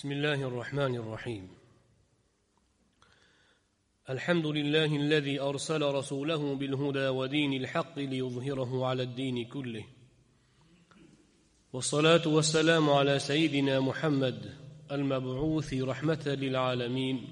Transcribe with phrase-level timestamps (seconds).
[0.00, 1.48] بسم الله الرحمن الرحيم.
[4.10, 9.84] الحمد لله الذي أرسل رسوله بالهدى ودين الحق ليظهره على الدين كله.
[11.72, 14.54] والصلاة والسلام على سيدنا محمد
[14.92, 17.28] المبعوث رحمة للعالمين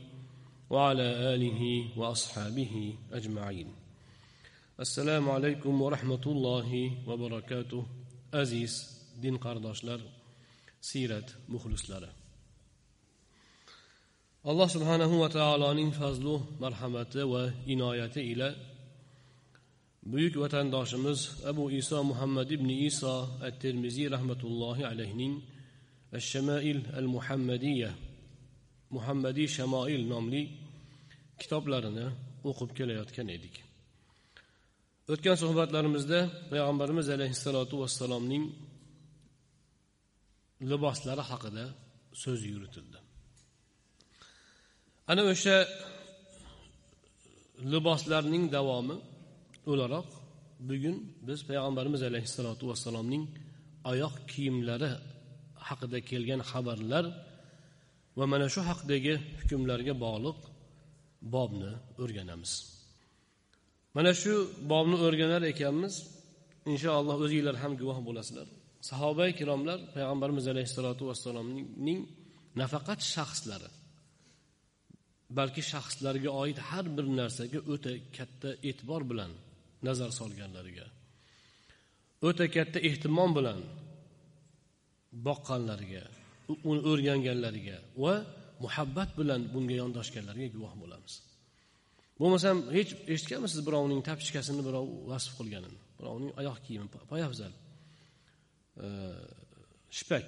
[0.70, 3.68] وعلى آله وأصحابه أجمعين.
[4.80, 7.86] السلام عليكم ورحمة الله وبركاته.
[8.32, 8.72] aziz
[9.22, 10.00] din qarindoshlar
[10.80, 12.27] siyrat muxlislari
[14.44, 18.54] alloh subhanahu va taoloning fazlu marhamati va inoyati ila
[20.02, 25.42] buyuk vatandoshimiz abu iso muhammad ibn iso at termiziy rahmatullohi alayhining
[26.30, 27.90] shamail al muhammadiya
[28.96, 30.42] muhammadiy shamoil nomli
[31.40, 32.06] kitoblarini
[32.50, 33.54] o'qib kelayotgan edik.
[35.12, 36.20] O'tgan suhbatlarimizda
[36.50, 38.44] payg'ambarimiz alayhissalotu vassalomning
[40.70, 41.64] liboslari haqida
[42.22, 42.97] so'z yuritildi.
[45.10, 45.56] Ana o'sha
[47.72, 48.96] liboslarning davomi
[49.70, 50.08] o'laroq
[50.68, 50.96] bugun
[51.28, 53.24] biz payg'ambarimiz alayhissalotu vassalomning
[53.92, 54.90] oyoq kiyimlari
[55.68, 57.04] haqida kelgan xabarlar
[58.18, 60.38] va mana shu haqidagi hukmlarga bog'liq
[61.34, 61.72] bobni
[62.02, 62.52] o'rganamiz.
[63.96, 64.34] Mana shu
[64.72, 65.94] bobni o'rganar ekanmiz
[66.72, 68.48] inshaalloh o'zinglar ham guvoh bo'lasizlar.
[68.90, 72.00] Sahoba ikromlar payg'ambarimiz alayhissalotu vassalomning
[72.60, 73.68] nafaqat shaxslari
[75.38, 79.32] balki shaxslarga oid har bir narsaga o'ta katta e'tibor bilan
[79.86, 80.86] nazar solganlariga
[82.28, 83.60] o'ta katta ehtimom bilan
[85.26, 86.04] boqqanlariga
[86.70, 88.14] uni o'rganganlariga va
[88.64, 91.14] muhabbat bilan bunga yondoshganlariga guvoh bo'lamiz.
[92.20, 95.78] Bo'lmasam hech eshitganmisiz birovning tapishkasini birov vasf qilganini?
[95.98, 97.52] Birovning oyoq kiyimi poyafzal
[99.98, 100.26] shipak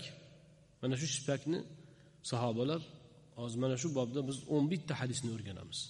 [0.80, 1.58] mana shu shipakni
[2.30, 2.80] sahobalar
[3.44, 5.80] hozir mana shu bobda biz o'n bitta hadisni o'rganamiz.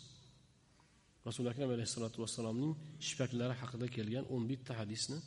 [1.29, 2.73] Rasuli akram alayhissalotu vassalomning
[3.07, 5.19] shipaklari haqida kelgan o'n bitta hadisni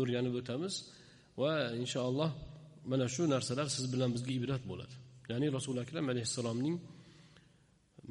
[0.00, 0.74] o'rganib o'tamiz
[1.40, 2.30] va inshaalloh
[2.90, 4.94] mana shu narsalar siz bilan bizga ibrat bo'ladi.
[5.30, 6.76] Ya'ni rasuli akram alayhissalomning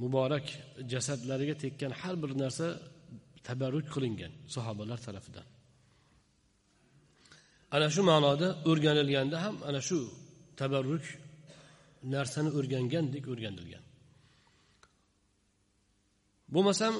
[0.01, 0.45] muborak
[0.93, 2.67] jasadlariga tekkan har bir narsa
[3.47, 5.45] tabarruk qilingan sahobalar tarafidan.
[7.75, 9.99] Ana shu ma'noda o'rganilganda ham ana shu
[10.61, 11.05] tabarruk
[12.15, 13.83] narsani o'rgangandek o'rganilgan.
[16.53, 16.93] Bo'lmasam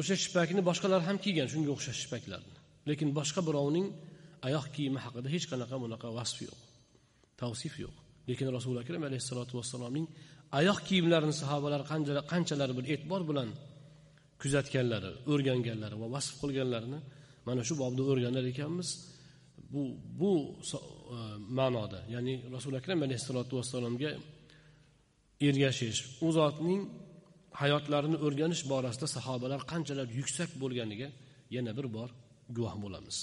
[0.00, 2.56] o'sha shipakni boshqalar ham kiygan shunga o'xshash shipaklarni.
[2.88, 3.86] Lekin boshqa birovning
[4.48, 6.58] oyoq kiyimi haqida hech qanaqa bunaqa vasf yo'q
[7.40, 7.96] tavsif yo'q.
[8.28, 10.06] Lekin rasuli akram alayhissalotu vassalomning
[10.58, 11.82] oyoq kiyimlarini sahobalar
[12.32, 13.48] qanchalar bir e'tibor bilan
[14.42, 16.98] kuzatganlari o'rganganlari va vasf qilganlarini
[17.48, 18.88] mana shu bobda o'rganar ekanmiz
[19.75, 19.83] bu
[20.21, 20.31] bu
[20.75, 20.77] e,
[21.59, 24.11] ma'noda ya'ni rasuli akram alayhissalotu vassalomga
[25.47, 26.81] ergashish u zotning
[27.61, 31.07] hayotlarini o'rganish borasida sahobalar qanchalar yuksak bo'lganiga
[31.55, 32.09] yana bir bor
[32.55, 33.17] guvoh bo'lamiz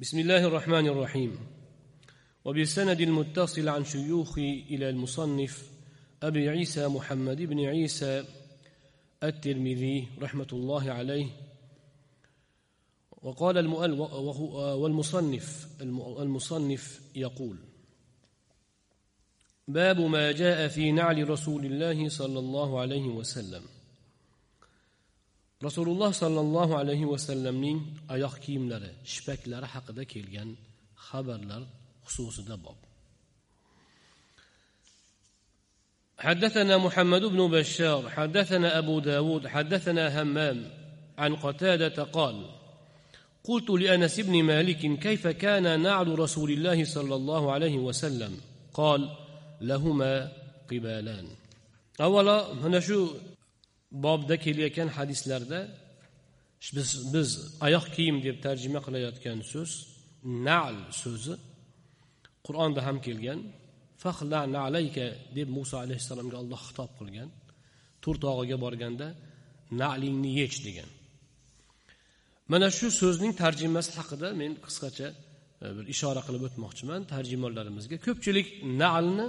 [0.00, 1.32] bismillahi rohmanir rohim
[2.48, 5.70] وبالسند المتصل عن شيوخي إلى المصنف
[6.22, 8.24] أبي عيسى محمد بن عيسى
[9.22, 11.26] الترمذي رحمة الله عليه
[13.23, 13.67] وقال
[14.81, 15.67] والمصنف
[16.21, 17.57] المصنف يقول
[19.67, 23.63] باب ما جاء في نعل رسول الله صلى الله عليه وسلم.
[25.63, 27.79] rasululloh sollallohu alayhi vasallamning
[28.15, 30.49] oyoq kiyimlari shipaklari haqida kelgan
[31.07, 31.61] xabarlar
[32.05, 32.79] xususida bob.
[36.17, 40.57] حدثنا محمد بن بشار حدثنا أبو داود حدثنا همام
[41.17, 42.45] عن قتادة قال
[43.44, 48.32] قلت لأنس بن مالك كيف كان نعل رسول الله صلى الله عليه وسلم
[48.74, 49.00] قال
[49.60, 50.32] لهما
[50.70, 51.26] قبالان
[52.06, 52.98] avvalo mana shu
[54.04, 55.60] bobda kelayotgan hadislarda
[56.76, 57.28] biz biz
[57.66, 59.70] oyoq kiyim deb tarjima qilayotgan so'z
[60.48, 61.34] nal so'zi
[62.46, 63.40] qur'onda ham kelgan
[64.02, 67.28] fahla nalayka deb muso alayhissalomga alloh xitob qilgan
[68.02, 69.08] tur tog'iga borganda
[69.82, 70.90] nalingni yech degan
[72.53, 75.07] Mana shu so'zning tarjimasi haqida men qisqacha
[75.63, 77.01] e, bir ishora qilib o'tmoqchiman.
[77.13, 78.47] Tarjimonlarimizga ko'pchilik
[78.81, 79.27] nalni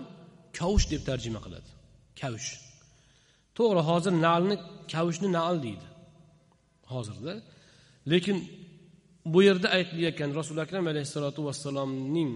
[0.59, 1.71] kavush deb tarjima qiladi.
[2.21, 2.51] Kavush.
[3.59, 4.57] To'g'ri hozir nalni
[4.93, 5.87] kavushni nal deydi.
[6.93, 7.33] Hozirda.
[8.13, 8.37] Lekin
[9.33, 12.31] bu yerda aytilayotgan rasuli akram alayhissalotu vassalomning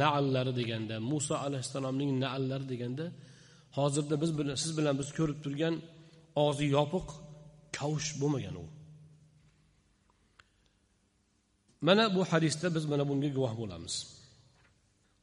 [0.00, 3.04] naallari deganda muso alayhissalomning naallari deganda
[3.78, 5.74] hozirda biz bilan siz bilan biz ko'rib turgan
[6.44, 7.06] og'zi yopiq
[7.76, 8.66] kavush bo'lmagan u.
[11.86, 13.94] mana bu hadisda biz mana bunga guvoh bo'lamiz.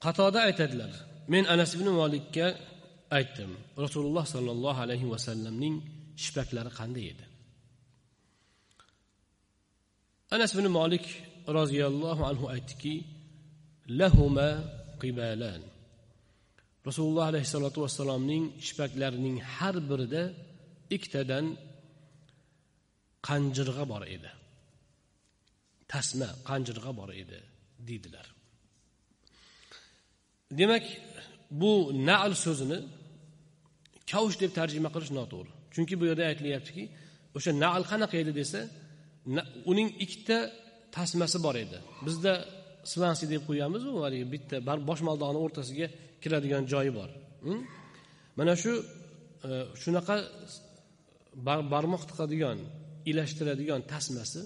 [0.04, 0.92] Qatoda aytadilar.
[1.34, 2.48] Men anas ibn molikka
[3.18, 3.52] aytdim.
[3.84, 5.75] Rasululloh sollallohu alayhi vasallamning
[6.24, 7.25] shipaklari qanday edi?
[10.36, 11.06] Anas ibn molik
[11.57, 12.96] roziyallohu anhu aytdiki
[14.00, 14.50] lahuma
[15.02, 15.62] qibalan.
[16.88, 20.24] Rasululloh alayhissalotu vassalomning shipaklarining har birida
[20.96, 21.46] ikkitadan
[23.28, 24.30] qanjirg'a bor edi.
[25.93, 27.39] Tasma qanjirg'a bor edi
[27.87, 28.25] deydilar.
[30.59, 30.85] Demak
[31.61, 31.71] bu
[32.09, 32.79] nal so'zini
[34.11, 35.51] kavush deb tarjima qilish noto'g'ri.
[35.73, 36.83] Chunki bu yerda aytilyaptiki
[37.37, 38.59] o'sha nal qanaqa edi desa
[39.71, 40.37] uning ikkita
[40.95, 41.77] tasmasi bor edi.
[42.05, 42.33] Bizda
[42.93, 45.87] svansi deb qo'yamizu haligi bitta bosh boshmaldoqni o'rtasiga
[46.21, 47.09] kiradigan joyi bor.
[47.45, 47.61] Hm?
[48.37, 48.73] Mana shu
[49.47, 49.49] e,
[49.81, 50.15] shunaqa
[51.73, 52.57] barmoq tiqadigan
[53.09, 54.41] ilashtiradigan tasmasi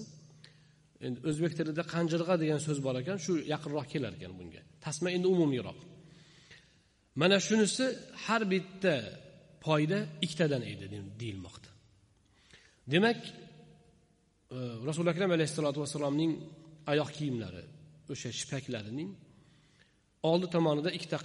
[1.06, 4.62] endi o'zbek tilida qanjirg'a degan so'z bor ekan shu yaqinroq kelar ekan bunga.
[4.84, 5.78] Tasma endi umumiyroq
[7.20, 7.86] mana shunisi
[8.24, 8.94] har bitta
[9.66, 10.86] poyda ikkitadan edi
[11.20, 11.70] deyilmoqda.
[12.92, 13.18] Demak
[14.56, 14.58] e,
[14.88, 16.32] rasuli akram alayhissalotu vassalomning
[16.92, 17.64] oyoq kiyimlari
[18.12, 19.10] o'sha shipaklarining
[20.30, 21.18] oldi tomonida ikkita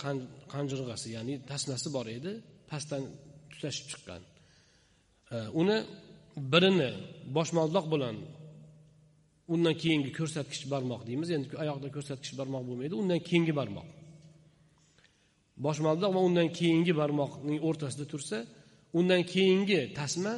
[0.54, 2.32] qanjirg'asi ya'ni tasmasi bor edi
[2.72, 3.04] pastdan
[3.52, 4.22] tutashib chiqqan.
[5.36, 5.78] E, uni
[6.54, 6.92] birini
[7.38, 8.16] boshmaldoq bilan
[9.55, 13.89] undan keyingi ko'rsatkich barmoq deymiz endi oyoqda ko'rsatkich barmoq bo'lmaydi undan keyingi barmoq
[15.67, 18.39] boshmaldoq va undan keyingi barmoqning o'rtasida tursa
[18.99, 20.35] undan keyingi tasma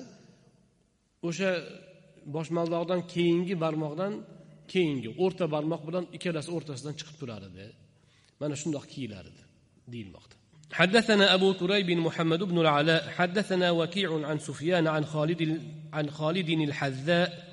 [1.28, 1.50] o'sha
[2.36, 4.12] boshmaldoqdan keyingi barmoqdan
[4.72, 7.66] keyingi o'rta barmoq bilan ikkalasi o'rtasidan chiqib turar edi
[8.40, 9.42] mana shundoq kiyilar edi
[9.94, 10.36] deyilmoqda
[10.80, 15.60] حدثنا أبو كريب محمد بن العلاء حدثنا وكيع عن سفيان عن خالد
[15.92, 17.45] عن خالد الحذاء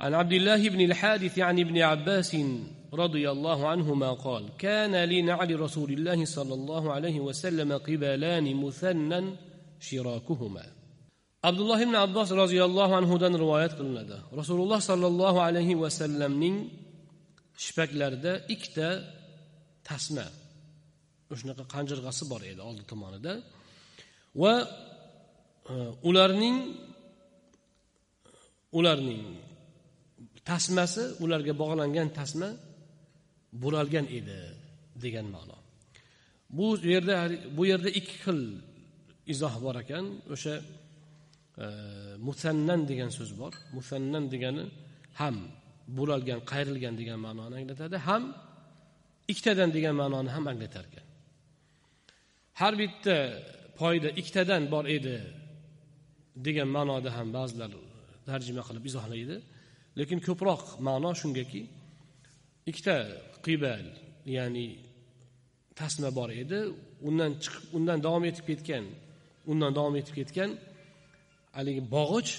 [0.00, 2.36] عن عبد الله بن الحارث عن ابن عباس
[2.94, 9.36] رضي الله عنهما قال كان لنعل رسول الله صلى الله عليه وسلم قبالان مثنى
[9.80, 10.64] شراكهما
[11.44, 16.56] عبد الله بن عباس رضي الله عنه دان روايات qilinadi rasululloh sollallohu alayhi vasallamning
[17.64, 18.88] shipaklarida ikkita
[19.88, 20.26] tasma
[21.40, 23.32] shunaqa qanjirg'asi bor edi oldi tomonida
[24.42, 24.54] va
[26.08, 26.56] ularning
[28.78, 29.24] ularning
[30.49, 32.49] tasmasi ularga bog'langan tasma
[33.61, 34.39] buralgan edi
[35.03, 35.57] degan ma'no.
[36.57, 37.15] Bu yerda
[37.57, 38.41] bu yerda ikki xil
[39.33, 40.05] izoh bor ekan.
[40.33, 40.53] O'sha
[41.63, 41.67] e,
[42.27, 43.53] musannan degan so'z bor.
[43.77, 44.63] Musannan degani
[45.19, 45.35] ham
[45.97, 48.23] buralgan qayrilgan degan ma'noni anglatadi ham
[49.31, 51.05] ikkitadan degan ma'noni ham anglatar ekan.
[52.59, 53.15] Har bitta
[53.79, 55.17] poyda ikkitadan bor edi
[56.47, 57.71] degan ma'noda ham ba'zilar
[58.29, 59.37] tarjima qilib izohlaydi.
[59.98, 61.62] lekin ko'proq ma'no shungaki
[62.70, 62.96] ikkita
[63.44, 63.84] qibal
[64.36, 64.66] ya'ni
[65.78, 66.60] tasma bor edi
[67.08, 68.84] undan chiqib undan davom etib ketgan
[69.50, 70.50] undan davom etib ketgan
[71.56, 72.32] haligi bog'ich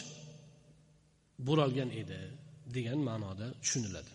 [1.48, 2.22] buralgan edi
[2.76, 4.14] degan ma'noda tushuniladi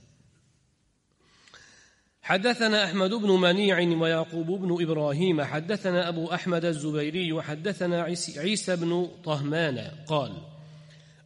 [2.29, 8.03] حدثنا أحمد بن منيع ويعقوب بن إبراهيم حدثنا أبو أحمد الزبيري وحدثنا
[8.37, 10.33] عيسى بن طهمان قال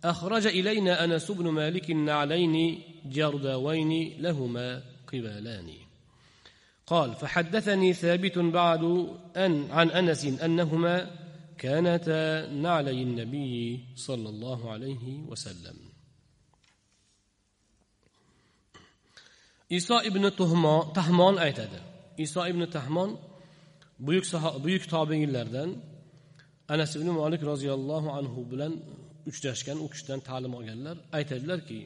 [0.03, 4.83] أخرج إلينا أنس بن مالك نعلين جرداوين لهما
[5.13, 5.69] قبالان.
[6.87, 8.83] قال فحدثني ثابت بعد
[9.37, 11.11] أن عن أنس أنهما
[11.57, 15.87] كانتا نعلي النبي صلى الله عليه وسلم.
[19.69, 20.23] iso ibn
[20.95, 21.79] tahmon aytadi
[22.17, 23.19] iso ibn tahmon
[23.99, 24.25] buyuk
[24.63, 25.69] buyuk tobeinlardan
[26.73, 28.73] anas ibn molik roziyallohu anhu bilan
[29.29, 31.79] uchrashgan u kishidan ta'lim olganlar aytadilarki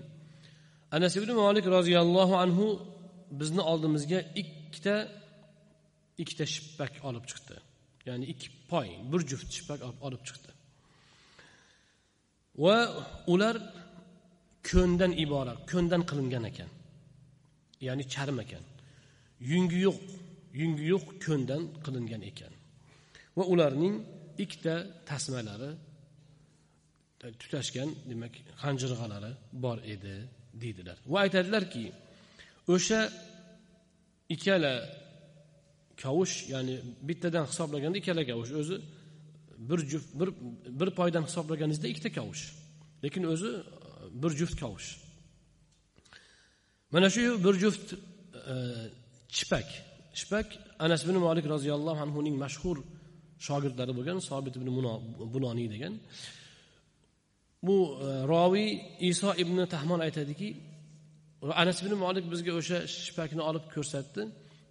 [0.95, 2.67] anas ibn molik roziyallohu anhu
[3.39, 4.95] bizni oldimizga ikkita
[6.21, 7.55] ikkita shippak olib chiqdi.
[8.07, 10.49] Ya'ni ikki poy bir juft shippak olib chiqdi.
[12.63, 12.77] Va
[13.33, 13.55] ular
[14.69, 16.69] ko'ndan iborat ko'ndan qilingan ekan.
[17.87, 18.63] Ya'ni charm ekan.
[19.51, 19.99] Yungi yo'q
[20.61, 22.53] yungi yo'q ko'ndan qilingan ekan.
[23.37, 23.95] Va ularning
[24.43, 24.75] ikkita
[25.09, 25.71] tasmalari
[27.41, 29.31] tutashgan demak qanjirg'alari
[29.65, 30.15] bor edi
[30.61, 30.97] deydilar.
[31.11, 31.83] Va aytadilarki
[32.75, 33.01] o'sha
[34.35, 34.73] ikkala
[36.03, 36.75] kavush ya'ni
[37.09, 38.75] bittadan hisoblaganda ikkala kavush o'zi
[39.69, 40.29] bir juft bir
[40.79, 42.43] bir poydan hisoblaganingizda ikkita kavush
[43.03, 43.61] lekin o'zi e,
[44.21, 44.89] bir juft kavush.
[46.93, 47.87] Mana shu bir juft
[48.53, 48.55] e,
[49.37, 49.67] chipak.
[50.19, 50.47] Shipak
[50.79, 52.77] anas ibn molik roziyallohu anhuning mashhur
[53.47, 54.67] shogirdlari bo'lgan sobit ibn
[55.33, 55.93] bunoniy degan.
[57.66, 58.70] bu e, roviy
[59.10, 60.48] iso ibn tahmon aytadiki
[61.62, 64.22] anas ibn molik bizga o'sha shipakni olib ko'rsatdi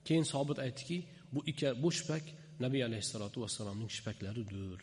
[0.08, 0.98] keyin sobit aytdiki
[1.34, 2.24] bu ikka bu shipak
[2.66, 4.80] nabiy alayhissalotu vassalomning shipaklaridir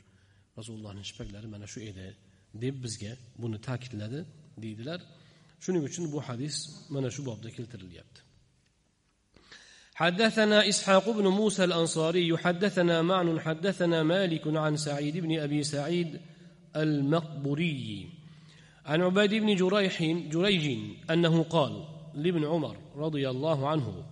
[0.58, 2.06] rasulullohning shipaklari mana shu edi
[2.62, 4.20] deb bizga buni ta'kidladi
[4.64, 5.00] deydilar
[5.64, 6.56] shuning uchun bu hadis
[6.94, 8.20] mana shu bobda keltirilyapti
[10.02, 16.20] حدثنا إسحاق بن موسى الأنصاري حدثنا معن حدثنا مالك عن سعيد بن أبي سعيد
[16.81, 18.09] المقبري
[18.85, 20.77] عن عبيد بن جريح جريج
[21.11, 24.03] أنه قال لابن عمر رضي الله عنه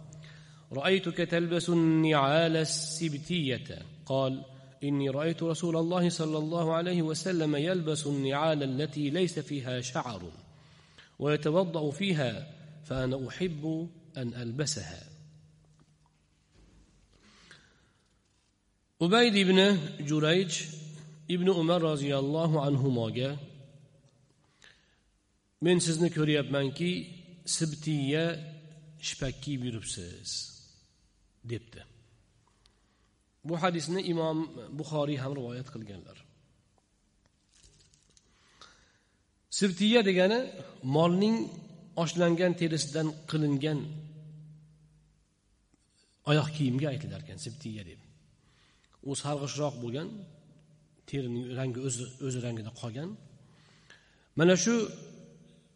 [0.72, 3.82] رأيتك تلبس النعال السبتية.
[4.06, 4.44] قال
[4.84, 10.22] إني رأيت رسول الله صلى الله عليه وسلم يلبس النعال التي ليس فيها شعر
[11.20, 12.48] ويتوضأ فيها
[12.84, 15.16] فأنا أحب أن ألبسها.
[19.00, 19.60] ubayd ibn
[20.08, 20.85] jurayj
[21.30, 23.30] ibn umar roziyallohu anhuga
[25.66, 26.92] men sizni ko'ryapmanki
[27.58, 28.26] sibtiya
[29.08, 30.30] shipak kiyib yuribsiz
[31.52, 31.82] debdi.
[33.48, 34.38] Bu hadisni imom
[34.78, 36.18] buxoriy ham rivoyat qilganlar.
[39.60, 40.40] Sibtiya degani
[40.96, 41.38] molning
[42.04, 43.80] oshlangan terisidan qilingan
[46.30, 48.00] oyoq kiyimga aytilar ekan sibtiya deb.
[49.10, 50.08] U sarg'ishroq bo'lgan
[51.10, 53.10] terining rangi o'zi o'zi rangida qolgan.
[54.40, 54.74] Mana shu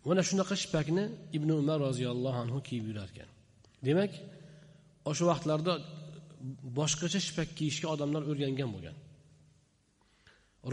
[0.10, 1.04] mana shunaqa shipakni
[1.38, 3.30] ibn umar roziyallohu anhu kiyib yurar ekan
[3.88, 4.12] demak
[5.10, 5.74] o'sha vaqtlarda
[6.80, 8.96] boshqacha shipak kiyishga odamlar o'rgangan bo'lgan.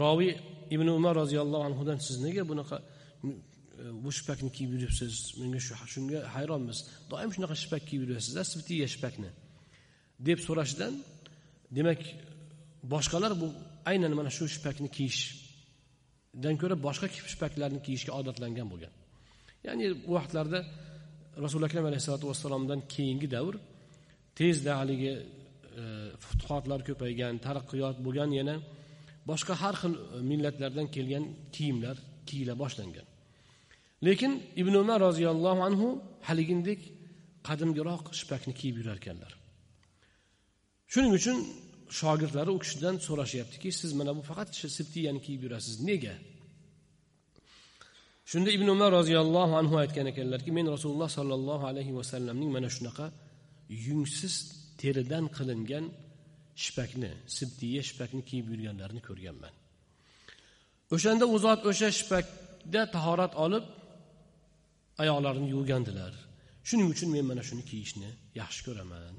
[0.03, 0.33] Roviy
[0.75, 2.77] ibn umar roziyallohu anhudan siz nega bunaqa
[4.03, 6.77] bu shipakni kiyib yuribsiz menga shu shunga hayronmiz.
[7.11, 9.29] Doim shunaqa shipak kiyib yurasiz svitiya shipakni.
[10.19, 10.93] deb so'rashidan
[11.77, 12.01] demak
[12.93, 13.47] boshqalar bu
[13.89, 18.93] aynan mana shu shipakni kiyishdan ko'ra boshqa shipaklarni kiyishga odatlangan bo'lgan.
[19.67, 20.59] Ya'ni bu vaqtlarda
[21.45, 23.55] rasuli akram alayhissalotu vassalomdan keyingi davr
[24.39, 25.13] tezda haligi
[25.81, 25.83] e,
[26.25, 28.55] futuhotlar ko'paygan taraqqiyot bo'lgan yana
[29.29, 30.01] boshqa har xil e,
[30.31, 31.25] millatlardan kelgan
[31.55, 31.95] kiyimlar
[32.27, 33.07] kiyila boshlangan.
[34.07, 35.87] Lekin ibn umar roziyallohu anhu
[36.27, 36.81] haligindek
[37.47, 39.31] qadimgiroq shipakni kiyib yurar ekanlar
[40.93, 41.37] shuning uchun
[41.99, 45.75] shogirdlari u kishidan so'rashyaptiki siz mana bu faqat sibtiyani kiyib yurasiz.
[45.89, 46.15] Nega?
[48.31, 53.05] Shunda ibn umar roziyallohu anhu aytgan ekanlarki men rasululloh sollallohu alayhi vasallamning mana shunaqa
[53.87, 54.35] yungsiz
[54.81, 55.85] teridan qilingan
[56.63, 59.53] shipakni sibtiya shipakni kiyib yurganlarini ko'rganman.
[60.95, 63.65] O'shanda u zot o'sha shipakda tahorat olib
[65.01, 66.13] oyoqlarini yuvgandilar.
[66.67, 68.09] Shuning uchun men mana shuni kiyishni
[68.41, 69.15] yaxshi ko'raman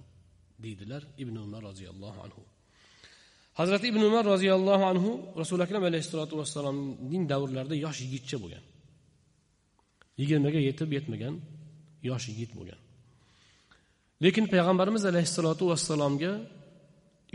[0.64, 2.42] deydilar ibn umar roziyallohu anhu.
[3.58, 5.10] Hazrati ibn umar roziyallohu anhu
[5.40, 8.64] rasuli akram alayhissalotu vassalomning davrlarida yosh yigitcha bo'lgan.
[10.20, 11.34] Yigirmaga yetib yetmagan
[12.08, 12.80] yosh yigit bo'lgan.
[14.24, 16.32] Lekin payg'ambarimiz alayhissalotu vassalomga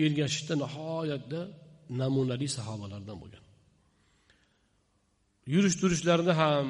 [0.06, 1.42] ergashishda nihoyatda
[2.02, 3.44] namunali sahobalardan bo'lgan.
[5.54, 6.68] Yurish turishlarida ham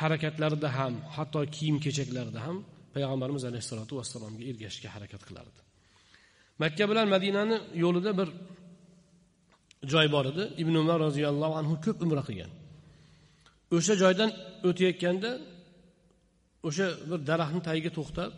[0.00, 2.56] harakatlarida ham hatto kiyim kechaklarida ham
[2.94, 5.60] payg'ambarimiz alayhissalotu vassalomga ergashishga harakat qilardi.
[6.62, 8.28] Makka bilan madinani yo'lida bir
[9.92, 10.44] joy bor edi.
[10.62, 12.50] Ibn umar roziyallohu anhu ko'p umra qilgan.
[13.76, 14.30] O'sha joydan
[14.68, 15.30] o'tayotganda
[16.68, 18.32] o'sha bir daraxtni tagiga to'xtab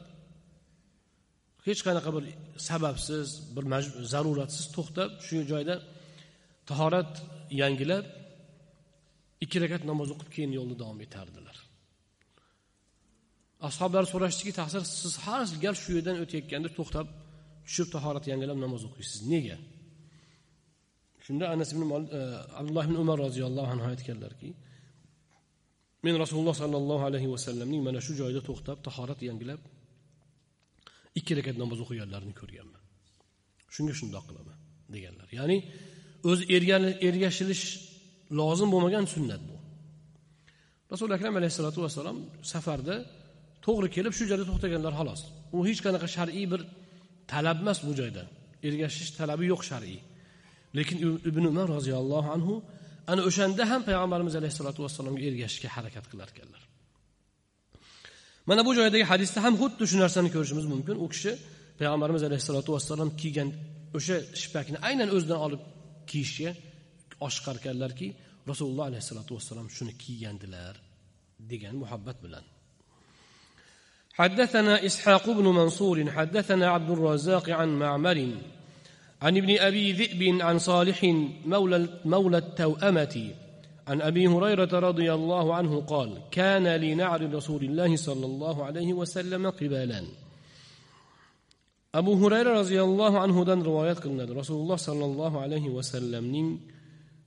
[1.66, 2.24] hech qanaqa bir
[2.68, 3.64] sababsiz bir
[4.12, 5.74] zaruratsiz to'xtab shu joyda
[6.68, 7.12] tahorat
[7.62, 8.04] yangilab
[9.44, 11.56] ikki rakat namoz o'qib keyin yo'lni davom etardilar.
[13.68, 17.06] Ashoblar so'rashdiki taqsir siz har gal shu yerdan o'tayotganda to'xtab
[17.66, 19.20] tushib tahorat yangilab namoz o'qiysiz.
[19.32, 19.56] Nega?
[21.26, 21.82] Shunda anas ibn
[22.18, 22.20] e,
[22.60, 24.50] abdulloh ibn umar roziyallohu anhu aytganlarki
[26.06, 29.60] men rasululloh sollallohu alayhi vasallamning mana shu joyda to'xtab tahorat yangilab
[31.18, 32.82] ikki rakat namoz o'qiganlarini ko'rganman.
[33.74, 34.58] Shunga shundoq qilaman
[34.94, 35.28] deganlar.
[35.38, 35.58] Ya'ni
[36.30, 36.44] o'zi
[37.08, 37.64] ergashilish
[38.38, 39.56] lozim bo'lmagan sunnat bu.
[40.92, 42.18] Rasuli akram alayhissalotu vassalom
[42.52, 42.96] safarda
[43.66, 45.20] to'g'ri kelib shu joyda to'xtaganlar xolos.
[45.56, 46.60] U hech qanaqa shar'iy bir
[47.32, 48.22] talab emas bu joyda.
[48.68, 50.00] Ergashish talabi yo'q shar'iy.
[50.78, 50.96] Lekin
[51.30, 52.54] ibn umar roziyallohu anhu
[53.10, 56.62] ana o'shanda ham payg'ambarimiz alayhissalotu vassalomga ergashishga harakat qilar ekanlar.
[58.48, 60.96] Mana bu joydagi hadisda ham xuddi shu narsani ko'rishimiz mumkin.
[61.04, 61.32] U kishi
[61.78, 63.48] payg'ambarimiz alayhissalotu vassalom kiygan
[63.98, 65.62] o'sha shipakni aynan o'zidan olib
[66.10, 66.50] kiyishga
[67.26, 68.08] oshiqar ekanlarki
[68.50, 70.74] rasululloh alayhissalotu vassalom shuni kiygandilar
[71.50, 72.44] degan muhabbat bilan.
[74.16, 78.18] حدثنا إسحاق بن منصور حدثنا عبد الرزاق عن معمر
[79.22, 81.04] عن ابن أبي ذئب عن صالح
[81.44, 83.30] مولى, مولى التوأمة
[83.88, 89.50] عن أبي هريرة رضي الله عنه قال كان لنعر رسول الله صلى الله عليه وسلم
[89.50, 90.04] قبالا.
[92.00, 96.48] abu hurayra roziyallohu anhudan rivoyat qilinadi rasululloh sollallohu alayhi vasallamning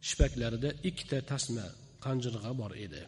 [0.07, 1.65] shipaklarida ikkita tasma
[2.05, 3.01] qanjirg'a bor edi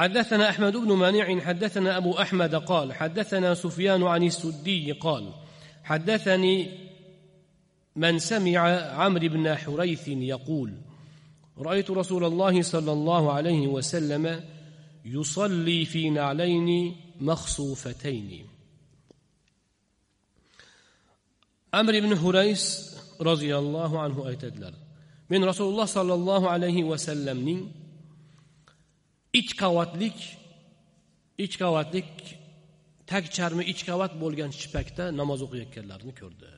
[0.00, 5.32] حدثنا أحمد بن مانع حدثنا أبو أحمد قال حدثنا سفيان عن السدي قال
[5.84, 6.78] حدثني
[7.96, 8.60] من سمع
[8.94, 10.72] عمرو بن حريث يقول
[11.58, 14.44] رأيت رسول الله صلى الله عليه وسلم
[15.04, 18.46] يصلي في نعلين مخصوفتين.
[21.74, 24.74] عمرو بن حريث رضي الله عنه aytadilar
[25.30, 27.70] من رسول الله صلى الله عليه وسلم
[29.32, 30.18] ich qavatlik
[31.44, 32.10] ich qavatlik
[33.10, 36.50] tag charmi ich qavat bo'lgan shipakda namoz o'qiyotganlarni ko'rdi.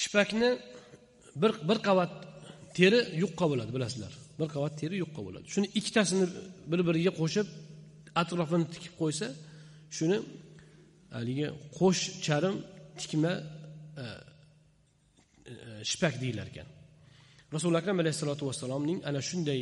[0.00, 0.50] Shipakni
[1.42, 2.12] bir bir qavat
[2.76, 4.12] teri yuqqa bo'ladi bilasizlar.
[4.40, 5.46] Bir qavat teri yuqqa bo'ladi.
[5.54, 6.26] Shuni ikkitasini
[6.70, 7.48] bir biriga qo'shib
[8.22, 9.26] atrofini tikib qo'ysa
[9.96, 10.18] shuni
[11.16, 12.56] haligi qo'sh charm
[13.00, 13.32] tikma
[14.02, 14.04] e,
[15.50, 15.54] e,
[15.90, 16.68] shipak deyilar ekan.
[17.54, 19.60] Rasuli akram alayhissalotu vassalomning ana shunday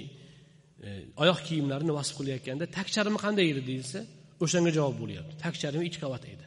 [0.86, 0.90] E,
[1.22, 3.62] oyoq kiyimlarini vasf qilayotganda tag charmi qanday edi?
[3.70, 3.98] deyilsa
[4.44, 5.34] o'shanga javob bo'lyapti.
[5.44, 6.44] Tag charmi ikki qavat edi.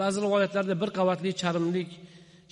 [0.00, 1.90] Ba'zi rivoyatlarda bir qavatli charmlik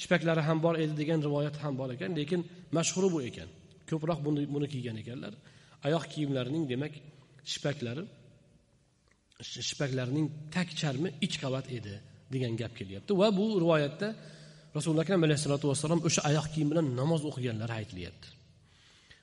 [0.02, 2.40] shipaklari ham bor edi degan rivoyat ham bor ekan lekin
[2.76, 3.48] mashhuri bu ekan.
[3.90, 5.32] Ko'proq buni buni kiygan ekanlar.
[5.86, 6.92] Oyoq kiyimlarining demak
[7.52, 8.02] shipaklari
[9.68, 11.94] shipaklarining tak charmi ich qavat edi
[12.34, 13.10] degan gap kelyapti.
[13.20, 14.08] Va bu rivoyatda
[14.76, 18.39] rasululloh akram alayhissalotu vassalom o'sha oyoq kiyim bilan namoz o'qiganlari aytilyapti.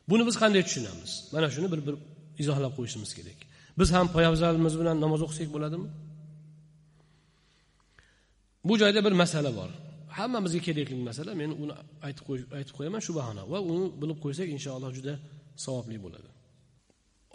[0.10, 1.12] Buni biz qanday tushunamiz?
[1.34, 1.96] Mana shuni bir bir
[2.42, 3.40] izohlab qo'yishimiz kerak.
[3.80, 5.90] Biz ham poyabzalimiz bilan namoz o'qisak bo'ladimi?
[8.68, 9.70] Bu joyda bir masala bor.
[10.18, 11.32] Hammamizga kerakli masala.
[11.42, 11.74] Men uni
[12.08, 12.26] aytib
[12.58, 15.14] aytib qo'yaman shu bahona va uni bilib qo'ysak inshaalloh juda
[15.66, 16.30] savobli bo'ladi.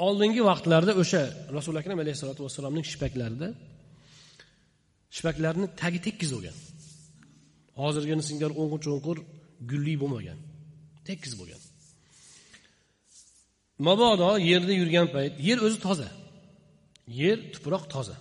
[0.07, 1.23] Oldingi vaqtlarda o'sha
[1.57, 3.49] rasuli akram alayhissalotu vassalomning shipaklarida
[5.17, 6.57] shipaklarni tagi tekis bo'lgan.
[7.83, 9.17] Hozirgini singari o'nqir cho'nqir
[9.71, 10.39] gulli bo'lmagan.
[11.09, 11.62] Tekis bo'lgan.
[13.87, 16.09] Mabodo yerda yurgan payt yer o'zi toza.
[17.21, 18.17] Yer tuproq toza.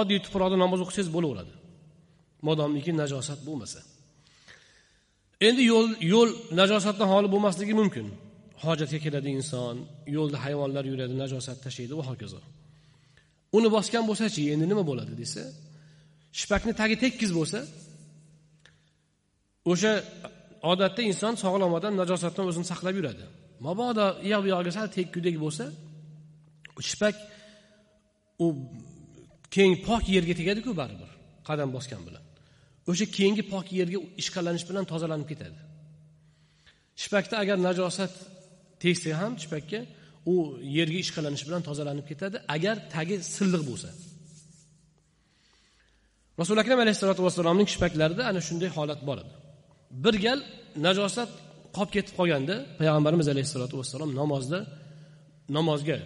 [0.00, 1.52] Oddiy tuproqda namoz o'qisangiz bo'laveradi.
[2.46, 3.80] Modomiki najosat bo'lmasa.
[5.48, 6.30] Endi yo'l yo'l
[6.60, 8.06] najosatdan xoli bo'lmasligi mumkin.
[8.64, 9.76] Hojatga keladi inson
[10.16, 12.40] yo'lda hayvonlar yuradi najosat tashlaydi va hokazo.
[13.56, 15.42] Uni bosgan bo'lsachi endi nima bo'ladi desa
[16.38, 17.58] shipakni tagi tekis bo'lsa
[19.70, 19.92] o'sha
[20.72, 23.24] odatda inson sog'lom odam najosatdan o'zini saqlab yuradi.
[23.66, 25.64] Mabodo u yoq bu yog'iga sal tekkudek bo'lsa
[26.88, 27.16] shipak
[28.44, 28.46] u
[29.54, 31.10] keng pok yerga tegadiku baribir
[31.48, 32.24] qadam bosgan bilan.
[32.90, 35.58] O'sha keyingi pok yerga ishqalanish bilan tozalanib ketadi.
[37.02, 38.12] Shipakda agar najosat
[38.82, 39.80] tegsa ham shipakka
[40.32, 40.34] u
[40.78, 43.90] yerga ishqalanish bilan tozalanib ketadi agar tagi silliq bo'lsa.
[46.40, 49.32] Rasuli akram alayhissalotu vassalomning shipaklarida ana shunday holat bor edi.
[50.04, 50.38] Bir gal
[50.86, 51.30] najosat
[51.76, 54.58] qolib ketib qolganda payg'ambarimiz alayhissalotu vassalom namozda
[55.56, 55.98] namozga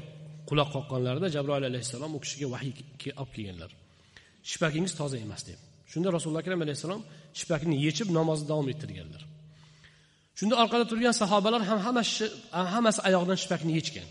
[0.48, 2.72] quloq qoqqanlarida jabroil alayhissalom u kishiga vahiy
[3.22, 3.70] olib kelganlar.
[4.50, 5.58] Shipakingiz toza emas deb.
[5.92, 7.00] Shunda rasululloh akram alayhissalom
[7.38, 9.22] shipakni yechib namozni davom ettirganlar.
[10.38, 12.26] Shunda orqada turgan sahobalar ham hammasi
[12.74, 14.08] hammasi oyoqdan shipakni yechgan.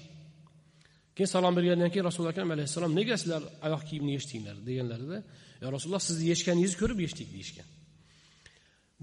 [1.16, 4.56] Keyin salom bergandan keyin rasululloh akram alayhissalom nega sizlar oyoq kiyimni yechdinglar?
[4.68, 5.18] deganlarida
[5.62, 7.68] yo rasululloh sizni yechganingizni ko'rib yechdik deyishgan.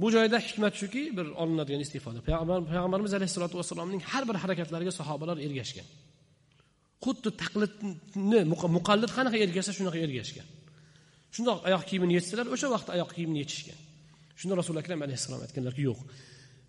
[0.00, 2.18] Bu joyda hikmat shuki bir olinadigan istifoda.
[2.28, 5.87] Payg'ambarimiz alayhissalotu vassalomning har bir harakatlariga sahobalar ergashgan.
[7.05, 8.40] Xuddi taqlidni
[8.76, 10.46] muqallid qanaqa ergashsa shunaqa ergashgan.
[11.35, 13.78] Shundoq oyoq kiyimini yechsalar o'sha vaqtda oyoq kiyimini yechishgan.
[14.40, 16.00] Shunda rasuli akram alayhissalom aytganlarki yo'q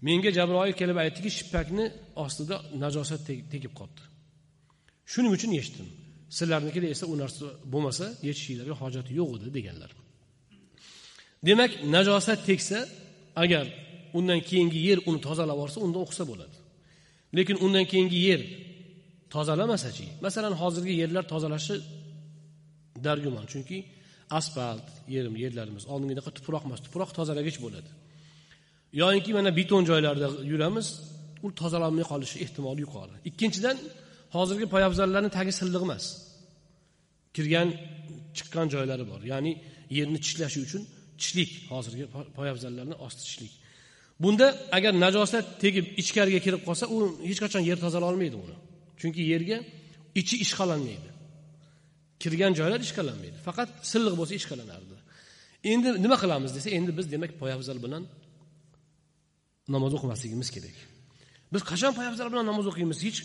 [0.08, 1.86] menga jabroil kelib aytdiki shippakni
[2.24, 3.22] ostida najosat
[3.54, 4.04] tegib qolibdi.
[5.12, 5.88] Shuning uchun yechdim.
[6.38, 9.92] Sizlarnikida esa u narsa bo'lmasa yechishinglarga hojati yo'q edi deganlar.
[11.48, 12.80] Demak najosat tegsa
[13.44, 13.66] agar
[14.18, 16.56] undan keyingi yer uni tozalab yuborsa unda o'qisa bo'ladi.
[17.38, 18.42] Lekin undan keyingi yer
[19.34, 20.08] tozalamasachi?
[20.26, 21.76] Masalan hozirgi yerlar tozalashi
[23.06, 23.78] dargumon chunki
[24.40, 27.90] asfalt yerim yerlarimiz oldingidaqa tuproq emas tuproq tozalagich bo'ladi.
[29.02, 30.88] Yoyinki mana beton joylarda yuramiz
[31.46, 33.16] u tozalanmay qolishi ehtimoli yuqori.
[33.30, 33.78] Ikkinchidan
[34.36, 36.06] hozirgi poyabzallarni tagi silliq emas.
[37.36, 37.68] Kirgan
[38.38, 39.22] chiqqan joylari bor.
[39.32, 39.52] Ya'ni
[39.98, 40.84] yerni tishlashi uchun
[41.22, 42.06] tishlik hozirgi
[42.38, 43.54] poyabzallarni osti tishlik
[44.24, 44.48] bunda
[44.78, 46.98] agar najosat tegib ichkariga kirib qolsa u
[47.30, 48.56] hech qachon yer tozalolmaydi uni.
[49.00, 49.58] Chunki yerga
[50.22, 51.10] ichi ishqalanmaydi.
[52.22, 53.38] Kirgan joylar ishqalanmaydi.
[53.48, 54.96] Faqat silliq bo'lsa ishqalanardi.
[55.72, 58.04] Endi nima qilamiz desa endi biz demak poyabzal bilan
[59.76, 60.78] namoz o'qimasligimiz kerak.
[61.54, 62.98] Biz qachon poyabzal bilan namoz o'qiymiz?
[63.08, 63.20] Hech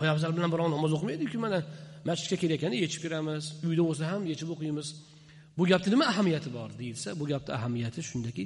[0.00, 1.60] poyabzal bilan birov namoz o'qimaydiku mana.
[2.08, 3.44] Masjidga kelayotganda yechib kiramiz.
[3.68, 4.88] Uyda bo'lsa ham yechib o'qiymiz.
[5.58, 8.44] Bu gapni nima ahamiyati bor deyilsa bu gapni ahamiyati shundaki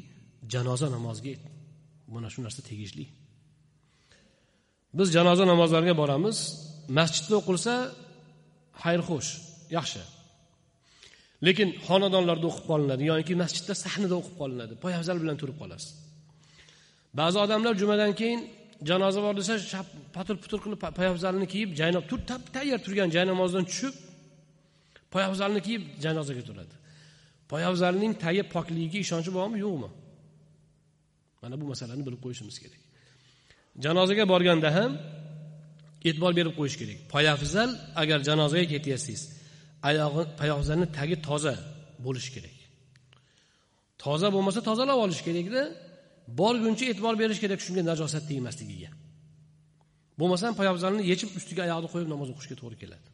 [0.53, 1.33] janoza namoziga
[2.15, 3.05] mana shu narsa tegishli.
[4.99, 6.39] Biz janoza namozlariga boramiz
[6.99, 7.73] masjidda o'qilsa
[8.83, 9.31] xayr xo'sh
[9.77, 10.03] yaxshi.
[11.47, 15.91] Lekin xonadonlarda o'qib qolinadi yoki masjidda sahnada o'qib qolinadi poyafzal bilan turib qolasiz.
[17.21, 18.41] Ba'zi odamlar jumadan keyin
[18.91, 19.55] janoza bor desa
[20.17, 22.05] patur putur qilib poyafzalni kiyib jaynob
[22.57, 23.95] tayyor turgan jaynamozdan tushib
[25.15, 26.75] poyafzalni kiyib janozaga turadi.
[27.53, 29.89] Poyafzalning tagi pokligiga ishonchi bormi yo'qmi?
[31.43, 32.83] Mana bu masalani bilib qo'yishimiz kerak.
[33.85, 34.91] Janozaga borganda ham
[36.09, 36.99] e'tibor berib qo'yish kerak.
[37.15, 37.71] Poyafzal
[38.03, 39.21] agar janozaga ketyapsiz
[39.89, 41.55] oyog'i poyafzalni tagi toza
[42.07, 42.57] bo'lishi kerak.
[44.05, 45.63] Toza bo'lmasa tozalab olish kerakda
[46.41, 48.91] borguncha e'tibor berish kerak shunga najosat tegmasligiga.
[50.21, 53.09] Bo'lmasam poyabzalni yechib ustiga oyoqni qo'yib namoz o'qishga to'g'ri keladi.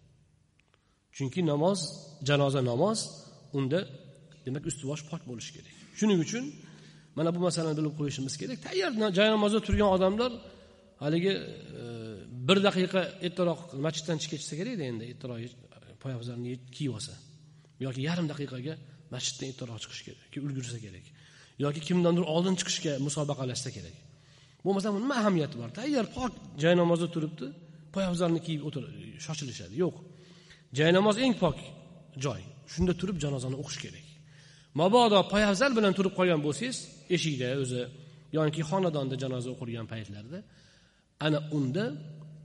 [1.17, 1.79] Chunki namoz
[2.29, 2.99] janoza namoz
[3.59, 3.79] unda
[4.47, 5.75] demak usti bosh pok bo'lishi kerak.
[5.99, 6.45] Shuning uchun
[7.19, 8.59] mana bu masalani bilib qo'yishimiz kerak.
[8.67, 10.33] Tayyor joy namozda turgan odamlar
[11.05, 11.33] haligi
[11.81, 11.85] e,
[12.49, 15.41] bir daqiqa ertaroq masjiddan chiqib ketsa kerakda endi ertaroq
[16.03, 17.15] poyabzalni kiyib olsa.
[17.85, 18.75] Yoki yarim daqiqaga
[19.15, 21.07] masjiddan ertaroq chiqish kerak ulgursa kerak.
[21.65, 23.97] Yoki kimdandir oldin chiqishga musobaqalashsa kerak.
[24.65, 25.71] Bo'lmasa nima ahamiyati bor?
[25.81, 27.47] Tayyor pok joy namozda turibdi
[27.95, 28.85] poyabzalni kiyib o'tir
[29.27, 29.75] shoshilishadi.
[29.85, 29.97] Yo'q.
[30.79, 31.59] Joy namoz eng pok
[32.25, 32.41] joy.
[32.73, 34.04] Shunda turib janozani o'qish kerak.
[34.82, 36.78] mabodo poyabzal bilan turib qolgan bo'lsangiz
[37.16, 37.82] eshikda o'zi
[38.38, 40.40] yoki xonadonda janoza o'qilgan paytlarda
[41.26, 41.86] ana unda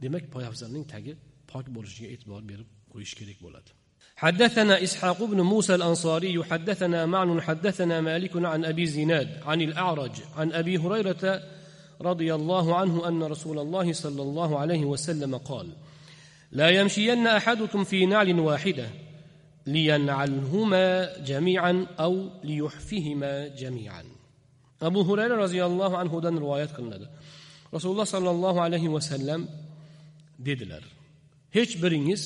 [0.02, 1.12] demak poyabzalning tagi
[1.50, 3.70] pok bo'lishiga e'tibor berib qo'yish kerak bo'ladi
[4.16, 10.52] حدثنا إسحاق بن موسى الأنصاري حدثنا معن حدثنا مالك عن أبي زناد عن الأعرج عن
[10.52, 11.42] أبي هريرة
[12.00, 15.68] رضي الله عنه أن رسول الله صلى الله عليه وسلم قال
[16.52, 18.88] لا يمشين أحدكم في نعل واحدة
[19.66, 24.04] لينعلهما جميعا أو ليحفهما جميعا
[24.82, 27.10] أبو هريرة رضي الله عنه دن روايات قلنا
[27.74, 29.48] رسول الله صلى الله عليه وسلم
[30.38, 30.82] dediler
[31.50, 32.22] hech biringiz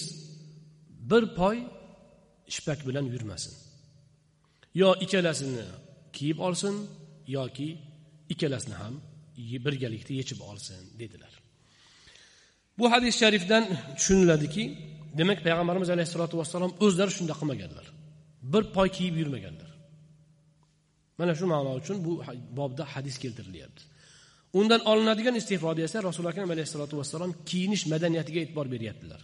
[1.11, 1.59] bir poy
[2.47, 3.55] ishpak bilan yurmasin
[4.75, 5.64] yo ikkalasini
[6.12, 6.75] kiyib olsin
[7.27, 7.79] yoki
[8.29, 8.94] ikkalasini ham
[9.64, 11.33] birgalikda yechib olsin dedilar
[12.79, 13.64] bu hadis sharifdan
[13.97, 14.64] tushuniladiki
[15.19, 17.86] demak payg'ambarimiz alayhissalotu vassalom o'zlari shunday qilmaganlar.
[18.54, 19.69] Bir poy kiyib yurmaganlar.
[21.19, 22.12] Mana shu ma'no uchun bu
[22.60, 23.82] bobda hadis keltirilyapti.
[24.60, 29.21] Undan olinadigan istig'foda esa rasuli akram alayhissalotu vassalom kiyinish madaniyatiga e'tibor beryaptilar.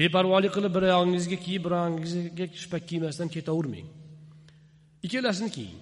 [0.00, 3.88] Beparvolik qilib bir oyog'ingizga kiyib bir oyog'ingizga shpak kiymasdan ketavermang.
[5.06, 5.80] Ikkalasini kiying.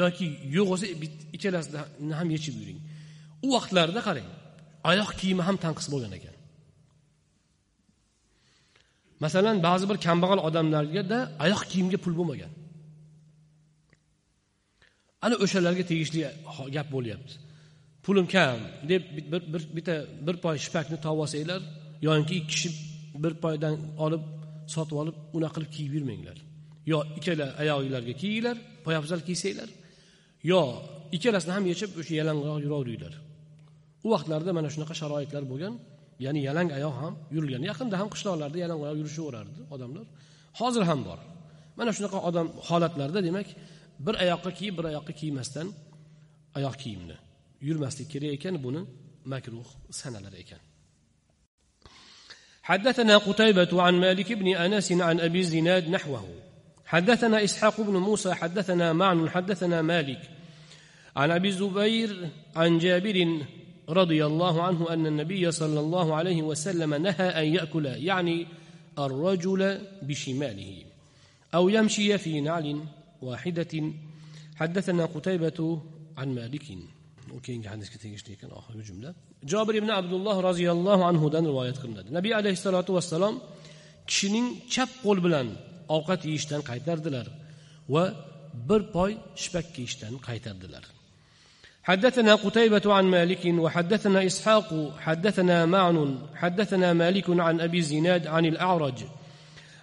[0.00, 0.86] Yoki yo'q bo'lsa
[1.36, 2.80] ikkalasini ham yechib yuring.
[3.46, 4.28] U vaqtlarda qarang
[4.90, 6.35] oyoq kiyimi ham tanqis bo'lgan ekan.
[9.24, 12.52] Masalan ba'zi bir kambag'al odamlargada oyoq kiyimga pul bo'lmagan.
[15.24, 16.20] Ana o'shalarga tegishli
[16.76, 17.34] gap bo'lyapti.
[18.04, 18.58] Pulim kam
[18.90, 19.02] deb
[19.32, 19.94] bir bitta
[20.26, 21.60] bir poy shipakni topib olsanglar
[22.06, 22.70] yoki ikki kishi
[23.24, 23.74] bir poydan
[24.04, 24.24] olib
[24.74, 26.36] sotib olib unaqa qilib kiyib yurmanglar.
[26.92, 29.68] Yo ikkala oyog'inglarga kiyinglar poyabzal kiysanglar
[30.52, 30.60] yo
[31.16, 33.14] ikkalasini ham yechib o'sha yalang'oq yuraveringlar
[34.04, 35.74] u vaqtlarda mana shunaqa sharoitlar bo'lgan.
[36.25, 40.05] ya'ni yalang oyoq ham yurilgan yaqinda ham qishloqlarda yalang'oq oyoq yurishaverardi odamlar
[40.59, 41.19] hozir ham bor
[41.77, 43.47] mana shunaqa odam holatlarda demak
[44.05, 45.67] bir oyoqqa kiyib bir oyoqqa kiymasdan
[46.57, 47.15] oyoq kiyimni
[47.67, 48.81] yurmaslik kerak ekan buni
[49.33, 49.69] makruh
[50.01, 50.61] sanalar ekan
[52.63, 56.25] حدثنا قتيبة عن مالك بن أنس عن أبي الزناد نحوه
[56.85, 60.21] حدثنا إسحاق بن موسى حدثنا معن حدثنا مالك
[61.15, 63.17] عن أبي الزبير عن جابر
[63.88, 68.46] رضي الله عنه أن النبي صلى الله عليه وسلم نهى أن يأكل يعني
[68.98, 70.82] الرجل بشماله
[71.54, 72.80] أو يمشي في نعل
[73.22, 73.92] واحدة.
[74.56, 75.82] حدثنا قتيبة
[76.16, 76.78] عن مالك.
[77.32, 83.40] آه، جابر بن عبد الله رضي الله عنه دان رواية قرنده النبي عليه الصلاة والسلام
[84.06, 85.48] kishining chap qo'l bilan
[85.96, 87.26] ovqat yeyishdan qaytardilar
[87.94, 88.04] va
[88.68, 90.84] bir poy shipak kiyishdan qaytardilar
[91.86, 99.04] حدثنا قتيبة عن مالك وحدثنا إسحاق حدثنا معن حدثنا مالك عن أبي الزناد عن الأعرج.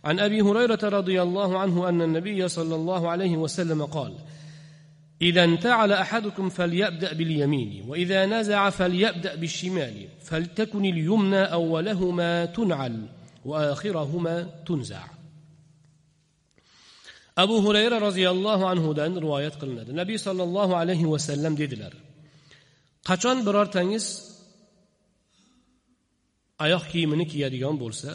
[0.03, 4.13] عن أبي هريرة رضي الله عنه أن النبي صلى الله عليه وسلم قال
[5.21, 13.05] إذا انتعل أحدكم فليبدأ باليمين وإذا نزع فليبدأ بالشمال فلتكن اليمنى أولهما تنعل
[13.45, 15.03] وآخرهما تنزع.
[17.37, 19.91] Abu hurayra roziyallohu anhudan rivoyat qilinadi.
[20.01, 21.93] Nabiy sollallohu alayhi vasallam dedilar
[23.09, 24.05] qachon birortangiz
[26.65, 28.09] oyoq kiyimini kiyadigan bo'lsa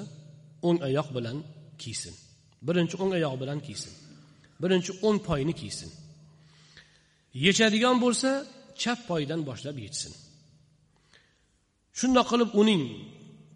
[0.67, 1.37] o'ng oyoq bilan
[1.83, 2.15] kiysin.
[2.67, 3.93] Birinchi o'ng oyoq bilan kiysin.
[4.63, 5.91] Birinchi o'ng poyni kiysin.
[7.45, 8.31] Yechadigan bo'lsa
[8.83, 10.13] chap poydan boshlab yechsin.
[11.99, 12.83] Shundoq qilib uning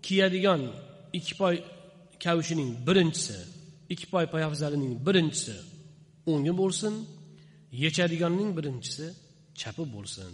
[0.07, 0.63] kiyadigan
[1.19, 1.55] ikki poy
[2.25, 3.37] kavushining birinchisi
[3.93, 5.57] ikki poy poyafzalining birinchisi
[6.31, 6.95] o'ngi bo'lsin
[7.85, 9.07] yechadiganning birinchisi
[9.61, 10.33] chapi bo'lsin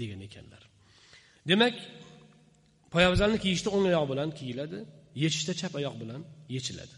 [0.00, 0.62] degan ekanlar.
[1.50, 1.74] Demak
[2.94, 4.78] poyafzalni kiyishda o'ng oyoq bilan kiyiladi
[5.22, 6.20] yechishda chap oyoq bilan
[6.54, 6.94] yechiladi.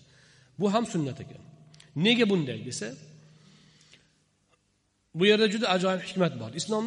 [0.60, 1.42] Bu ham sunnat ekan.
[2.04, 2.88] Nega bunday desa
[5.18, 6.50] bu yerda juda ajoyib hikmat bor.
[6.60, 6.84] Islom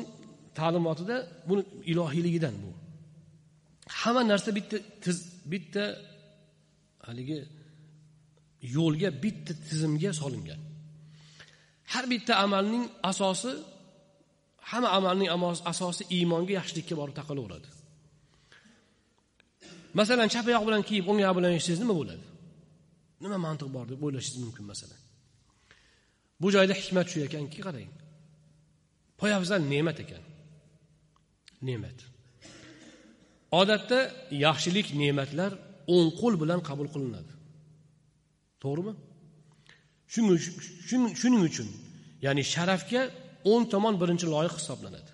[0.59, 1.17] ta'limotida
[1.49, 2.71] buni ilohiyligidan bu.
[3.99, 5.17] Hamma narsa bitta tiz
[5.51, 5.83] bitta
[7.07, 7.39] haligi
[8.75, 10.62] yo'lga bitta tizimga solingan.
[11.93, 13.51] Har bitta amalning asosi
[14.71, 15.30] hamma amalning
[15.71, 17.67] asosi iymonga yaxshilikka borib taqalaveradi.
[19.99, 22.25] Masalan chap oyoq bilan kiyib o'ng oyoq bilan yursangiz nima bo'ladi?
[23.23, 24.99] Nima mantiq bor deb o'ylashingiz mumkin masalan?
[26.41, 27.91] Bu joyda hikmat shu ekanki qarang.
[29.19, 30.23] Poyafzal ne'mat ekan.
[31.67, 31.97] Ne'mat.
[33.62, 33.99] Odatda
[34.45, 35.51] yaxshilik ne'matlar
[35.95, 37.32] o'ng qo'l bilan qabul qilinadi.
[38.65, 38.93] To'g'rimi?
[41.21, 41.67] Shuning uchun
[42.25, 43.01] ya'ni sharafga
[43.51, 45.12] o'ng tomon birinchi loyiq hisoblanadi.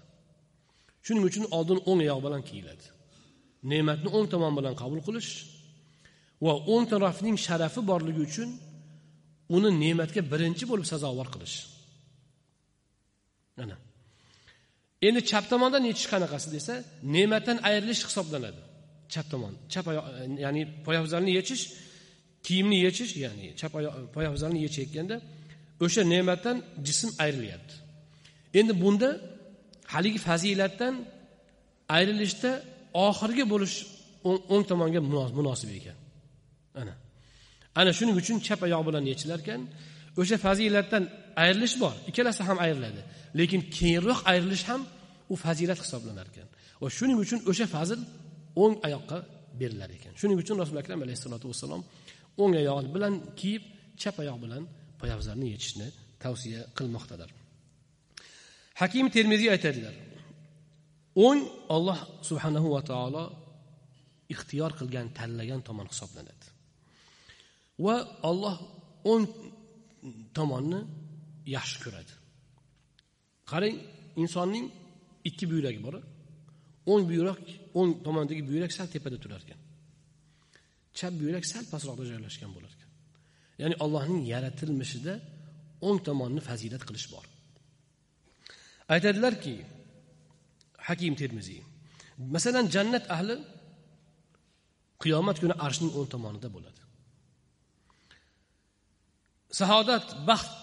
[1.06, 2.86] Shuning uchun oldin o'ng oyoq bilan kiyiladi.
[3.72, 5.32] Ne'matni o'ng tomon bilan qabul qilish
[6.46, 8.50] va o'ng tarafning sharafi borligi uchun
[9.56, 11.58] uni ne'matga birinchi bo'lib sazovor qilish.
[13.64, 13.76] Ana.
[15.08, 16.74] Endi chap tomondan yechish qanaqasi desa
[17.16, 18.62] ne'matdan ayrilish hisoblanadi.
[19.14, 20.06] Chap tomon chap oyoq
[20.46, 21.64] ya'ni poyafzalni yechish
[22.46, 23.72] kiyimni yechish ya'ni chap
[24.16, 25.16] poyafzalni yechayotganda
[25.86, 27.76] o'sha ne'matdan jism ayrilyapti
[28.60, 29.10] endi bunda
[29.94, 30.96] haligi fazilatdan
[31.96, 32.52] ayrilishda
[33.08, 33.76] oxirgi bo'lish
[34.54, 35.02] o'ng tomonga
[35.40, 35.98] munosib ekan.
[36.82, 36.94] Ana.
[37.80, 39.62] Ana shuning uchun chap oyoq bilan yechilar ekan
[40.22, 41.04] o'sha fazilatdan
[41.44, 43.02] ayrilish bor ikkalasi ham ayriladi.
[43.40, 44.82] Lekin keyinroq ayrilish ham
[45.34, 46.48] u fazilat hisoblanar ekan
[46.82, 48.00] va shuning uchun o'sha fazil
[48.64, 49.18] o'ng oyoqqa
[49.60, 50.14] berilar ekan.
[50.22, 51.82] Shuning uchun rasuli akram alayhissalotu vassalom
[52.42, 53.64] o'ng oyoq bilan kiyib
[54.02, 54.64] chap oyoq bilan
[55.00, 55.88] poyabzalni yechishni
[56.24, 57.30] tavsiya qilmoqdalar
[58.82, 59.96] hakim termiziy aytadilar
[61.26, 61.42] o'ng
[61.76, 63.24] olloh subhanahu va taolo
[64.34, 66.46] ixtiyor qilgan tanlagan tomon hisoblanadi.
[67.86, 67.96] Va
[68.30, 68.56] olloh
[69.12, 69.26] o'ng
[70.38, 70.80] tomonni
[71.56, 72.14] yaxshi ko'radi.
[73.52, 73.76] Qarang
[74.22, 74.66] insonning
[75.30, 75.96] ikki buyragi bor
[76.92, 77.42] o'ng buyrak
[77.80, 79.61] o'ng tomondagi buyrak sal tepada turar ekan
[80.98, 82.90] chap buyrak sal pastroqda joylashgan bo'lar ekan
[83.62, 85.14] ya'ni allohning yaratilmishida
[85.88, 87.26] o'ng tomonni fazilat qilish bor.
[88.94, 89.56] Aytadilarki
[90.88, 91.62] hakim termiziy
[92.36, 93.36] masalan jannat ahli
[95.04, 96.82] qiyomat kuni arshning o'ng tomonida bo'ladi.
[99.60, 100.54] Saodat baxt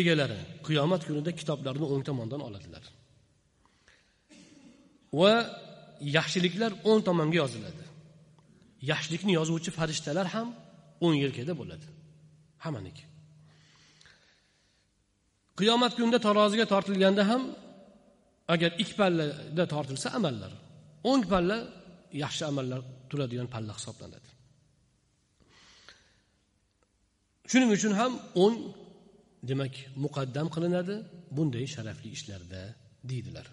[0.00, 2.84] egalari qiyomat kunida kitoblarni o'ng tomondan oladilar.
[5.20, 5.32] Va
[6.16, 7.87] yaxshiliklar o'ng tomonga yoziladi.
[8.90, 10.48] Yaxshilikni yozuvchi farishtalar ham
[11.04, 11.86] o'ng yelkada bo'ladi.
[12.64, 13.04] Hammaniki.
[15.58, 17.42] Qiyomat kunida taroziga tortilganda ham
[18.54, 20.52] agar ikki pallada tortilsa amallar
[21.10, 21.58] o'ng palla
[22.22, 24.28] yaxshi amallar turadigan palla hisoblanadi.
[27.50, 28.12] Shuning uchun ham
[28.44, 28.56] o'ng
[29.50, 30.94] demak muqaddam qilinadi
[31.36, 32.60] bunday sharafli ishlarda
[33.10, 33.46] deydilar.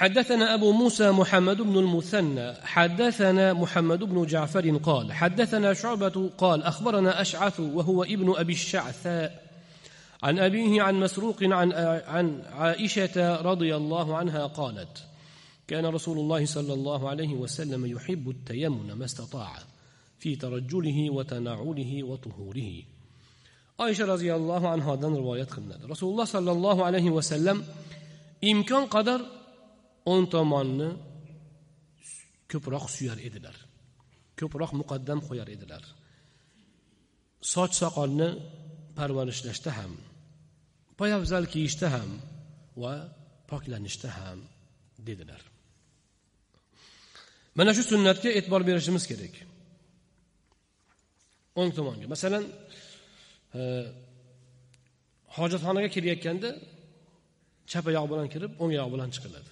[0.00, 7.20] حدثنا أبو موسى محمد بن المثنى حدثنا محمد بن جعفر قال حدثنا شعبة قال أخبرنا
[7.20, 9.44] أشعث وهو ابن أبي الشعثاء
[10.22, 11.72] عن أبيه عن مسروق عن
[12.06, 15.04] عن عائشة رضي الله عنها قالت
[15.68, 19.52] كان رسول الله صلى الله عليه وسلم يحب التيمن ما استطاع
[20.18, 22.72] في ترجله وتنعله وطهوره.
[23.80, 27.64] oysha roziyallohu anhodan rivoyat qilinadi rasululloh sollallohu alayhi vasallam
[28.50, 29.39] imkon qadar
[30.12, 30.90] o'ng tomonni
[32.50, 33.56] ko'proq suyar edilar.
[34.38, 35.82] Ko'proq muqaddam qo'yar edilar.
[37.52, 38.28] Soch soqolni
[38.98, 39.92] parvarishlashda ham
[41.00, 42.10] poyabzal kiyishda ham
[42.82, 42.94] va
[43.50, 44.38] poklanishda ham
[45.08, 45.42] dedilar.
[47.58, 49.34] Mana shu sunnatga e'tibor berishimiz kerak.
[51.60, 52.06] O'ng tomonga.
[52.14, 52.44] Masalan
[53.58, 53.60] e,
[55.36, 56.50] hojatxonaga kirayotganda
[57.70, 59.50] chap oyoq bilan kirib o'ng oyoq bilan chiqiladi.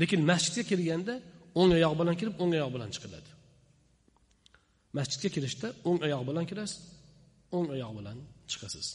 [0.00, 1.14] Lekin masjidga kirganda
[1.60, 3.30] o'ng oyoq bilan kirib o'ng oyoq bilan chiqiladi.
[4.98, 6.80] Masjidga kirishda o'ng oyoq bilan kirasiz
[7.56, 8.16] o'ng oyoq bilan
[8.50, 8.86] chiqasiz.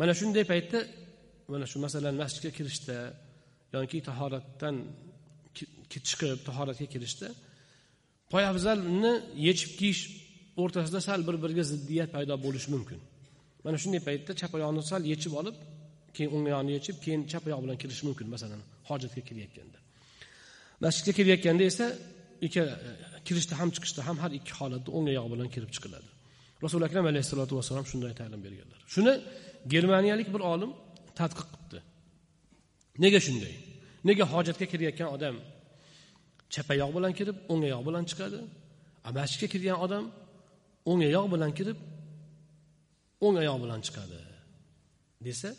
[0.00, 0.78] Mana shunday paytda
[1.52, 2.96] mana shu masalan masjidga kirishda
[3.74, 4.76] yoki tahoratdan
[5.92, 7.28] chiqib tahoratga kirishda
[8.32, 9.12] poyabzalni
[9.46, 10.02] yechib kiyish
[10.62, 13.00] o'rtasida sal bir biriga ziddiyat paydo bo'lishi mumkin.
[13.64, 15.56] Mana shunday paytda chap oyoqni sal yechib olib
[16.16, 19.78] keyin o'ng oyog'ini yechib keyin chap oyoq bilan kirishi mumkin masalan hojatga kirayotganda
[20.84, 21.86] masjidga kirayotganda esa
[22.46, 22.90] ikka e,
[23.26, 26.08] kirishda ham chiqishda ham har ikki holatda o'ng oyog'i bilan kirib chiqiladi.
[26.64, 28.80] Rasuli akram alayhissalotu vassalom shunday ta'lim berganlar.
[28.94, 29.12] Shuni
[29.72, 30.70] germaniyalik bir olim
[31.20, 31.78] tadqiq qilibdi.
[33.04, 33.54] Nega shunday?
[34.08, 35.36] Nega hojatga kirayotgan odam
[36.54, 38.38] chap oyoq bilan kirib o'ng oyoq bilan chiqadi?
[39.06, 40.04] A masjidga kirgan odam
[40.90, 41.78] o'ng oyoq bilan kirib
[43.26, 44.18] o'ng oyoq bilan chiqadi
[45.26, 45.50] desa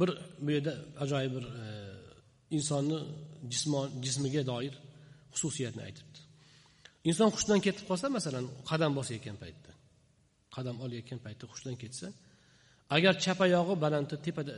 [0.00, 0.10] bir
[0.44, 0.72] bu yerda
[1.04, 1.64] ajoyib bir e,
[2.56, 2.98] insonni
[3.52, 4.74] jismon jismiga doir
[5.34, 6.18] xususiyatni aytibdi.
[7.08, 9.70] Inson hushdan ketib qolsa masalan qadam bosayotgan paytda
[10.56, 12.06] qadam olayotgan paytda hushdan ketsa
[12.96, 14.52] agar chap oyog'i balandda tepada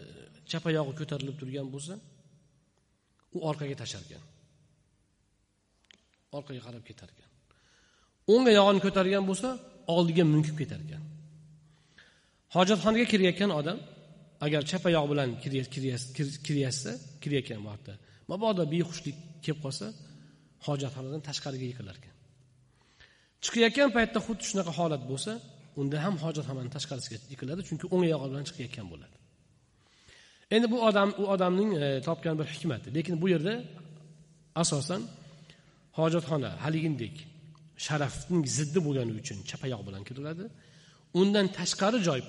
[0.51, 1.94] chap oyog'i ko'tarilib turgan bo'lsa
[3.37, 4.22] u orqaga tashlar ekan
[6.38, 7.31] orqaga qarab ketar ekan
[8.33, 9.49] o'ng oyog'ini ko'targan bo'lsa
[9.94, 11.03] oldiga munkib ketar ekan
[12.57, 13.79] hojatxonaga kirayotgan odam
[14.44, 15.31] agar chap oyoq bilan
[16.44, 17.92] kiryapsa kirayotgan vaqtda
[18.31, 19.87] mabodo behushlik kelib qolsa
[20.66, 22.14] hojatxonadan tashqariga yiqilar ekan.
[23.44, 25.33] Chiqayotgan paytda xuddi shunaqa holat bo'lsa
[25.81, 29.16] unda ham hojatxonani tashqarisiga yiqiladi chunki o'ng oyog'i bilan chiqayotgan bo'ladi.
[30.55, 32.88] Endi bu odam u odamning e, topgan bir hikmati.
[32.96, 33.55] Lekin bu yerda
[34.62, 35.03] asosan
[35.99, 37.14] hojatxona haligindek
[37.87, 40.44] sharafning ziddi bo'lgani uchun chapayoq bilan kiriladi.
[41.20, 42.20] Undan tashqari joy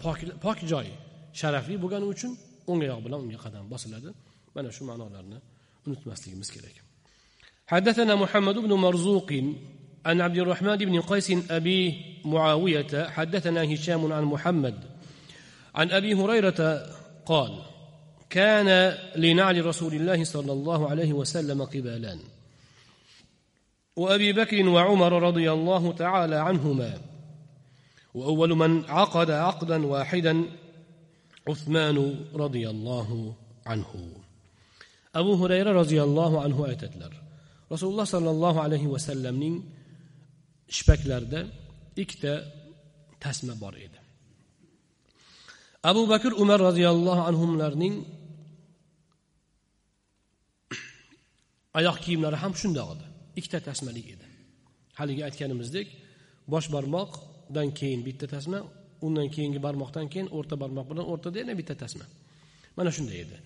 [0.45, 0.87] pok joy
[1.33, 2.31] sharafli bo'lgani uchun
[2.69, 4.09] o'ng oyoq bilan unga qadam bosiladi
[4.55, 5.37] mana shu ma'nolarni
[5.85, 6.77] unutmasligimiz kerak
[7.67, 9.33] حدثنا محمد بن مرزوق
[10.05, 14.75] عن عبد الرحمن بن قيس أبي معاوية حدثنا هشام عن محمد
[15.75, 16.87] عن أبي هريرة
[17.25, 17.51] قال
[18.29, 22.19] كان لنعل رسول الله صلى الله عليه وسلم قبالان.
[23.95, 27.01] وأبي بكر وعمر رضي الله تعالى عنهما.
[28.13, 30.45] وأول من عقد عقدا واحدا
[31.53, 32.05] usmanu
[32.43, 33.35] roziyallohu
[33.73, 34.01] anhu.
[35.19, 37.13] Abu hurayra roziyallohu anhu aytadilar.
[37.73, 39.55] Rasululloh sollallohu alayhi vasallamning
[40.75, 41.41] shipaklarida
[42.01, 42.33] ikkita
[43.23, 43.99] tasma bor edi.
[45.83, 47.95] Abu bakr umar roziyallohu anhularning
[51.79, 53.05] oyoq kiyimlari ham shundoq edi.
[53.39, 54.25] Ikkita tasmalik edi.
[54.99, 55.87] Haligi aytganimizdek
[56.53, 58.59] bosh barmoqdan keyin bitta tasma
[59.05, 62.05] undan keyingi barmoqdan keyin o'rta barmoq bilan o'rtada yana bitta tasma.
[62.77, 63.37] Mana shunday edi.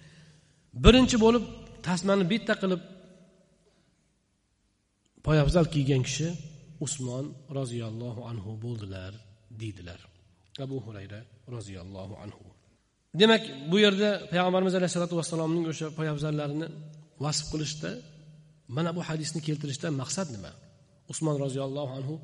[0.84, 1.44] Birinchi bo'lib
[1.88, 2.82] tasmani bitta qilib
[5.28, 6.28] poyabzal kiygan kishi
[6.86, 7.26] usmon
[7.60, 9.12] roziyallohu anhu bo'ldilar
[9.62, 10.00] deydilar.
[10.66, 11.20] Abu hurayra
[11.56, 12.46] roziyallohu anhu.
[13.22, 16.68] Demak bu yerda payg'ambarimiz alayhissalotu vassalomning o'sha poyabzallarini
[17.24, 17.92] vasf qilishda
[18.76, 20.52] mana bu hadisni keltirishdan maqsad nima?
[21.12, 22.16] Usmon roziyallohu anhu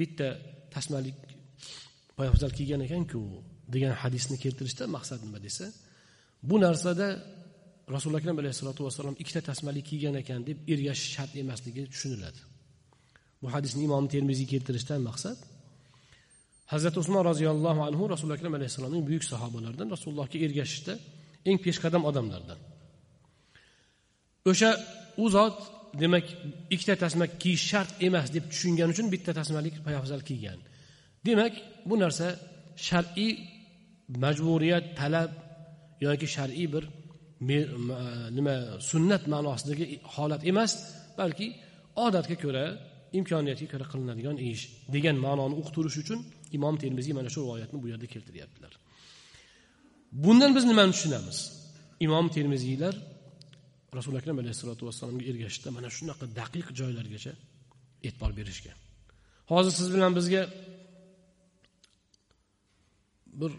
[0.00, 0.28] bitta
[0.74, 1.18] tasmalik
[2.18, 3.20] poyabzal kiygan ekanku
[3.74, 5.66] degan hadisni keltirishda maqsad nima desa
[6.48, 7.08] bu narsada
[7.94, 12.40] rasuli akram alayhissalotu vassalom ikkita tasmalik kiygan ekan deb ergashish shart emasligi tushuniladi.
[13.42, 15.38] Bu hadisni imom termiziy keltirishdan maqsad
[16.72, 20.94] hazrati usmon roziyallohu anhu rasuli akram alayhissalomning buyuk sahobalaridan rasulullohga ergashishda
[21.48, 22.58] eng peshqadam odamlardan.
[24.50, 24.70] O'sha
[25.24, 25.58] u zot
[26.02, 26.26] demak
[26.74, 30.60] ikkita tasma kiyish shart emas deb tushungani uchun bitta tasmalik poyabzal kiygan.
[31.26, 31.54] Demak
[31.88, 32.26] bu narsa
[32.88, 33.32] shar'iy
[34.24, 35.30] majburiyat talab
[36.06, 36.84] yoki shar'iy bir
[38.36, 38.56] nima
[38.90, 39.84] sunnat ma'nosidagi
[40.14, 40.72] holat emas
[41.18, 41.46] balki
[42.04, 42.64] odatga ko'ra
[43.18, 44.62] imkoniyatga ko'ra qilinadigan ish
[44.94, 46.20] degan ma'noni uqtirish uchun
[46.56, 48.72] imom termiziy mana shu rivoyatni bu yerda keltiryaptilar.
[50.24, 51.38] Bundan biz nimani tushunamiz?
[52.06, 52.94] Imom termiziylar
[53.98, 57.32] rasuli akram alayhissalotu vassalomga ergashishda mana shunaqa daqiq joylargacha
[58.06, 58.76] e'tibor berishgan.
[59.52, 60.42] Hozir siz bilan bizga
[63.40, 63.52] bir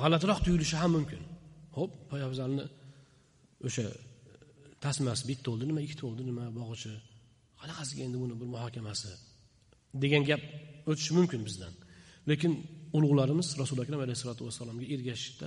[0.00, 1.22] g'alatiroq tuyulishi ham mumkin.
[1.76, 2.64] Ho'p poyabzalni
[3.66, 3.86] o'sha
[4.84, 6.92] tasmasi bitta bo'ldi nima ikkita bo'ldi nima bog'ichi
[7.60, 9.10] qanaqasiga endi buni bir muhokamasi
[10.02, 10.42] degan gap
[10.90, 11.72] o'tishi mumkin bizdan.
[12.30, 12.52] Lekin
[12.96, 15.46] ulug'larimiz rasuli akram alayhissalotu vassalomga ergashishda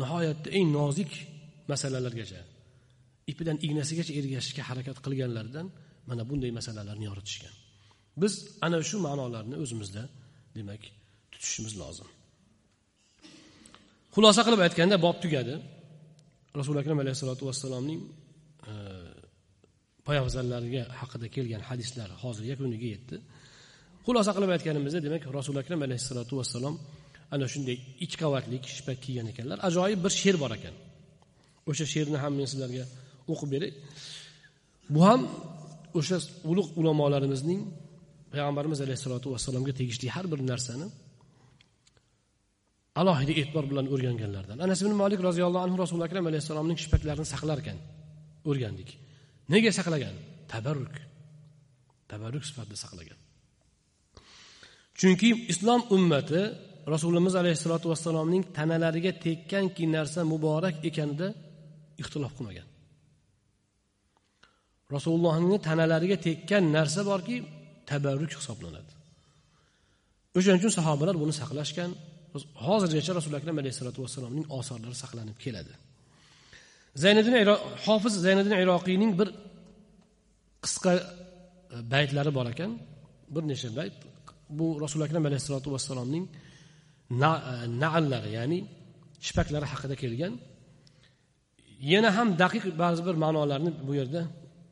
[0.00, 1.10] nihoyatda eng nozik
[1.72, 2.40] masalalargacha
[3.32, 5.66] ipidan ignasigacha ergashishga harakat qilganlaridan
[6.08, 7.54] mana bunday masalalarni yoritishgan.
[8.22, 8.32] Biz
[8.66, 10.02] ana shu ma'nolarni o'zimizda
[10.56, 10.82] demak
[11.36, 12.08] tutishimiz lozim.
[14.14, 15.54] Xulosa qilib aytganda bob tugadi.
[16.58, 18.00] Rasuli akram alayhissalotu vassalomning
[18.70, 18.72] e,
[20.06, 23.16] poyabzallariga haqida kelgan hadislar hozir yakuniga yetdi.
[24.06, 26.74] Xulosa qilib aytganimizda demak rasuli akram alayhissalotu vassalom
[27.34, 29.58] ana shunday ikki qavatlik shippak kiygan ekanlar.
[29.68, 30.74] Ajoyib bir she'r bor ekan.
[31.70, 32.84] O'sha she'rni ham men sizlarga
[33.32, 33.72] o'qib beray.
[34.94, 35.20] Bu ham
[35.98, 36.18] o'sha
[36.50, 37.60] ulug' ulamolarimizning
[38.32, 40.86] payg'ambarimiz alayhissalotu vassalomga tegishli har bir narsani
[43.00, 44.56] alohida e'tibor bilan o'rganganlardan.
[44.66, 47.78] Anas ibn molik roziyallohu anhu rasuli akram alayhissalomning shipaklarini saqlar ekan
[48.50, 48.88] o'rgandik.
[49.52, 50.14] Nega saqlagan?
[50.52, 50.94] Tabarruk.
[52.10, 53.18] Tabarruk sifatida saqlagan.
[54.98, 56.40] Chunki islom ummati
[56.94, 61.28] rasulimiz alayhissalotu vassalomning tanalariga tekkanki narsa muborak ekanida
[62.02, 62.68] ixtilof qilmagan.
[64.94, 67.36] Rasulullohni tanalariga tekkan narsa borki
[67.90, 68.92] tabarruk hisoblanadi.
[70.36, 71.90] O'shaning uchun sahobalar buni saqlashgan.
[72.65, 75.73] hozirgacha rasuli akram alayhissalotu vassalomning osorlari saqlanib keladi
[77.03, 77.35] zayniddin
[77.85, 79.29] hofiz zayniddin iroqiyning bir
[80.65, 81.01] qisqa e,
[81.93, 82.71] baytlari bor ekan
[83.33, 83.95] bir necha bayt
[84.57, 86.25] bu rasuli akram alayhissalotu vassalomning
[87.83, 88.59] naallari ya'ni
[89.25, 90.33] shipaklari haqida kelgan
[91.91, 94.21] yana ham daqiq ba'zi bir ma'nolarni bu yerda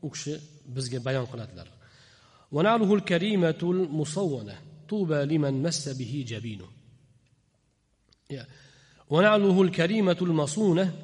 [0.06, 0.34] u kishi
[0.76, 1.68] bizga bayon qiladilar
[4.90, 6.68] طوبى لمن مس به جبينه
[9.09, 10.95] ونعله الكريمة المصونة.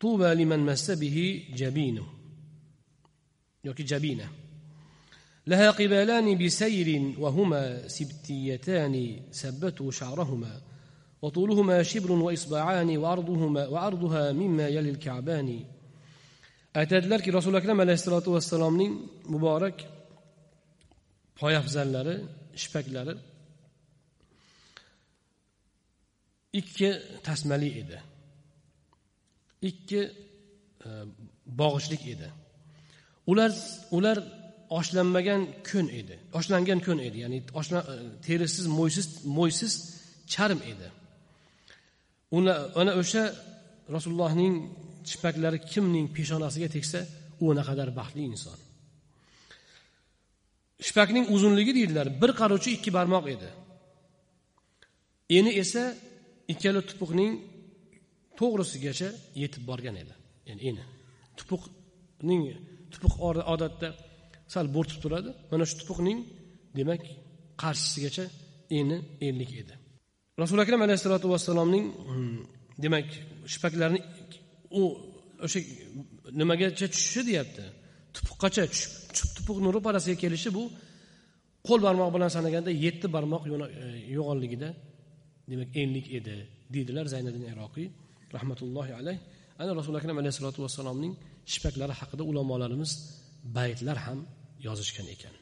[0.00, 2.06] طوبى لمن مس به جبينه.
[3.64, 4.28] يوكي جبينة.
[5.46, 10.60] لها قبالان بسير وهما سبتيتان سبته شعرهما.
[11.22, 15.64] وطولهما شبر وإصبعان وعرضهما وعرضها مما يلي الكعبان.
[16.74, 18.92] aytadilarki rasuli akram alayhissalotu vassalomning
[19.32, 19.76] muborak
[21.40, 22.16] poyafzallari
[22.56, 23.14] shipaklari
[26.52, 26.90] ikki
[27.26, 27.98] tasmali edi.
[29.62, 30.00] Ikki
[30.86, 30.88] e,
[31.46, 32.28] bog'ichlik edi.
[33.30, 33.52] Ular
[33.96, 34.18] ular
[34.78, 36.18] oshlanmagan kun edi.
[36.38, 37.94] Oshlangan kun edi ya'ni oshla, e,
[38.26, 39.72] terisiz mo'ysiz mo'ysiz
[40.32, 40.88] charm edi.
[42.36, 43.24] Uni ana o'sha
[43.94, 44.54] rasulullohning
[45.08, 47.00] chipaklari kimning peshonasiga tegsa
[47.44, 48.58] u naqadar baxtli inson.
[50.86, 52.06] Shipakning uzunligi deydilar.
[52.22, 53.48] Bir qaruvchi ikki barmoq edi.
[55.38, 55.82] Eni esa
[56.52, 57.32] ikkala tupuqning
[58.38, 59.08] to'g'risigacha
[59.42, 60.14] yetib borgan edi.
[60.48, 60.84] Ya'ni eni.
[61.38, 62.42] Tupuqning
[62.92, 63.14] tupuq
[63.54, 63.88] odatda
[64.54, 65.30] sal bo'rtib turadi.
[65.50, 66.18] Mana shu tupuqning
[66.78, 67.02] demak
[67.62, 68.24] qarshisigacha
[68.78, 68.96] eni
[69.28, 69.74] enlik edi.
[70.42, 72.38] Rasuli akram alayhissalotu vassalomning hmm,
[72.84, 73.06] demak
[73.52, 74.00] shipaklarini
[74.80, 74.82] u
[75.44, 75.60] o'sha
[76.40, 77.64] nimagacha tushishi deyapti.
[78.16, 80.62] Tupuqqacha tushib chuptupuq nuri parasiga kelishi bu
[81.68, 83.50] qo'l barmoq bilan sanaganda yetti barmoq e,
[84.16, 84.68] yo'g'onligida
[85.50, 86.34] demak enlik edi
[86.74, 87.88] deydilar zayniddin iroqiy
[88.36, 89.18] rahmatullohi alayh.
[89.60, 91.12] Ana rasuli akram alayhisalotu vassalomning
[91.52, 92.90] shipaklari haqida ulamolarimiz
[93.56, 94.18] baytlar ham
[94.66, 95.34] yozishgan ekan.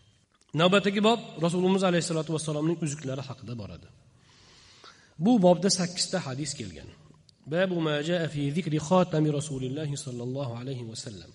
[0.61, 3.89] Navbatdagi bob rasulimiz alayhissalotu vassalomning uzuklari haqida boradi.
[5.25, 6.89] Bu bobda sakkizta hadis kelgan.
[7.53, 8.79] Babu ma jaa fi zikri
[9.39, 11.31] rasulillahi sollallohu alayhi vasallam.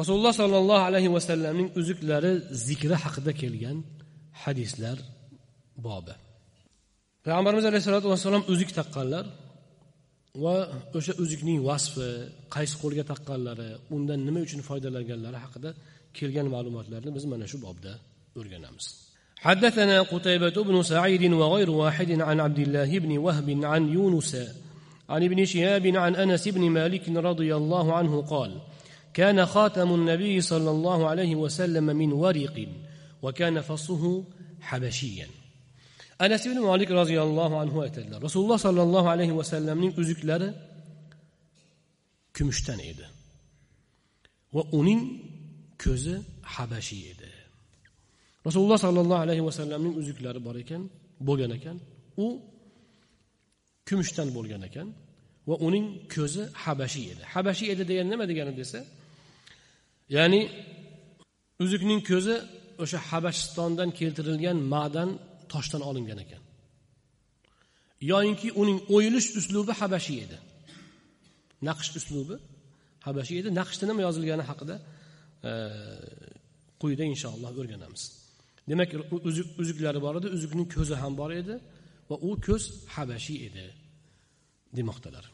[0.00, 2.32] rasululloh sollallohu alayhi vasallamning uzuklari
[2.66, 3.78] zikri haqida kelgan
[4.42, 4.98] hadislar
[5.86, 6.14] bobi
[7.24, 9.24] payg'ambarimiz alayhissalotu vassalom uzuk taqqanlar
[10.44, 10.54] va
[10.98, 12.08] o'sha uzukning vasfi
[12.54, 15.70] qaysi qo'lga taqqanlari undan nima uchun foydalanganlari haqida
[16.18, 17.92] kelgan ma'lumotlarni biz mana shu bobda
[18.40, 18.86] o'rganamiz
[19.48, 24.32] حدثنا قتيبة بن سعيد وغير واحد عن عبد الله بن وهب عن يونس
[25.08, 28.50] عن ابن شهاب عن انس بن مالك رضي الله عنه قال
[29.14, 32.68] كان خاتم النبي صلى الله عليه وسلم من ورق
[33.22, 34.24] وكان فصه
[34.60, 35.28] حبشيا
[36.24, 40.48] anas ibn molik roziyallohu anhu aytadilar rasululloh sollallohu alayhi vasallamning uzuklari
[42.36, 43.06] kumushdan edi
[44.54, 45.00] va uning
[45.84, 46.14] ko'zi
[46.54, 47.30] habashiy edi
[48.46, 50.82] rasululloh sollallohu alayhi vasallamning uzuklari bor ekan
[51.28, 51.76] bo'lgan ekan
[52.24, 52.26] u
[53.88, 54.88] kumushdan bo'lgan ekan
[55.48, 58.80] va uning ko'zi habashiy edi habashiy edi degani nima degani desa
[60.16, 60.40] ya'ni
[61.62, 62.34] uzukning ko'zi
[62.82, 65.10] o'sha habashistondan keltirilgan ma'dan
[65.52, 66.42] toshdan olingan ekan
[68.12, 70.38] yoyinki uning o'yilish uslubi habashiy edi
[71.68, 72.36] naqsh uslubi
[73.06, 74.74] habashiy edi naqshda nima yozilgani haqida
[75.48, 75.52] e,
[76.82, 78.02] quyida inshaalloh o'rganamiz
[78.70, 78.90] demak
[79.28, 81.54] uzuk uzuklari bor edi uzukning ko'zi ham bor edi
[82.10, 82.62] va u ko'z
[82.96, 83.66] habashiy edi
[84.78, 85.26] demoqdalar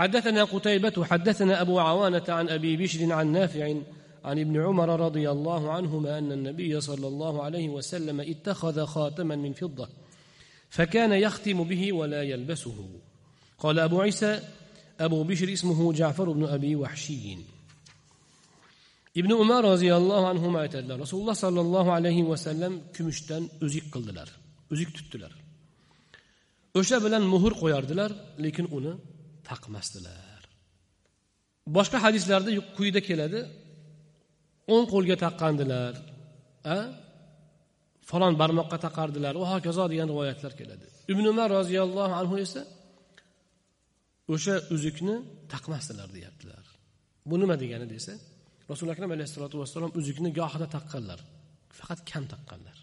[0.00, 3.64] حدثنا قتيبة حدثنا أبو عوانة عن أبي بشر عن نافع
[4.24, 9.52] عن ابن عمر رضي الله عنهما أن النبي صلى الله عليه وسلم اتخذ خاتما من
[9.52, 9.88] فضة
[10.70, 12.88] فكان يختم به ولا يلبسه
[13.58, 14.40] قال أبو عيسى
[15.00, 17.36] أبو بشر اسمه جعفر بن أبي وحشي
[19.16, 24.28] ابن عمر رضي الله عنهما رسول الله صلى الله عليه وسلم كمشتن أزيق قلدلر
[24.72, 25.32] أزيق تتلر
[26.80, 28.10] o'sha bilan muhr qo'yardilar
[28.44, 28.92] lekin uni
[29.48, 30.40] taqmasdilar
[31.76, 33.40] boshqa hadislarda quyida keladi
[34.73, 35.93] o'ng qo'lga taqqandilar
[36.75, 36.77] a?
[38.09, 39.33] Falon barmoqqa taqardilar.
[39.41, 40.85] Va hokazo degan rivoyatlar keladi.
[41.13, 42.61] Ibn umar roziyallohu anhu esa
[44.33, 45.15] o'sha uzukni
[45.53, 46.65] taqmasdilar deyaptilar.
[47.29, 48.13] Bu nima degani desa
[48.71, 51.19] rasuli akram alayhissalotu vassalom uzukni gohida taqqanlar.
[51.77, 52.77] Faqat kam taqqanlar.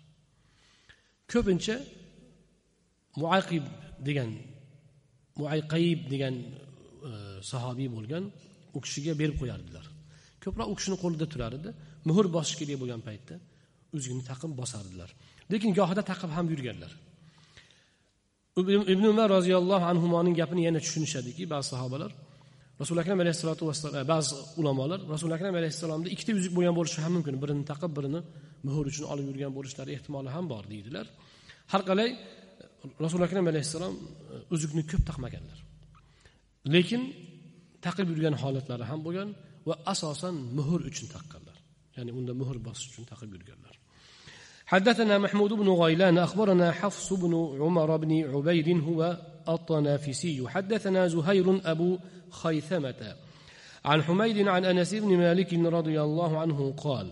[1.33, 1.77] Ko'pincha
[3.23, 3.65] muaqib
[4.09, 4.31] degan
[5.41, 6.35] muayqayib degan
[7.11, 7.13] e,
[7.51, 8.25] sahobiy bo'lgan
[8.77, 9.85] u kishiga berib qo'yardilar.
[10.45, 11.71] Ko'proq u kishini qo'lida turar edi
[12.09, 13.35] muhr bosish kerak bo'lgan paytda
[13.97, 15.11] uzukni taqib bosardilar.
[15.53, 16.93] Lekin gohida taqib ham yurganlar.
[18.95, 22.11] Ibn umar roziyallohu anhuning gapini yana tushunishadiki ba'zi sahobalar
[22.81, 27.13] rasuli akram alayhissalotu vassalom e, ba'zi ulamolar rasuli akram alayhissalomda ikkita uzuk bo'lgan bo'lishi ham
[27.17, 27.35] mumkin.
[27.43, 28.21] Birini taqib birini
[28.67, 31.07] muhr uchun olib yurgan bo'lishlari ehtimoli ham bor deydilar.
[31.73, 32.11] Har qalay
[33.05, 35.59] rasuli akram alayhissalom e, uzukni ko'p taqmaganlar.
[36.75, 37.03] Lekin
[37.87, 39.29] taqib yurgan holatlari ham bo'lgan.
[39.69, 41.57] Va asosan muhr uchun taqqanlar
[41.97, 43.75] ya'ni unda muhr bosish uchun taqib yurganlar.
[44.69, 49.17] حدثنا محمود بن غيلان أخبرنا حفص بن عمر بن عبيد هو
[49.49, 51.99] الطنافسي حدثنا زهير أبو
[52.31, 53.17] خيثمة
[53.85, 57.07] عن حميد عن أنس بن مالك رضي الله عنه قال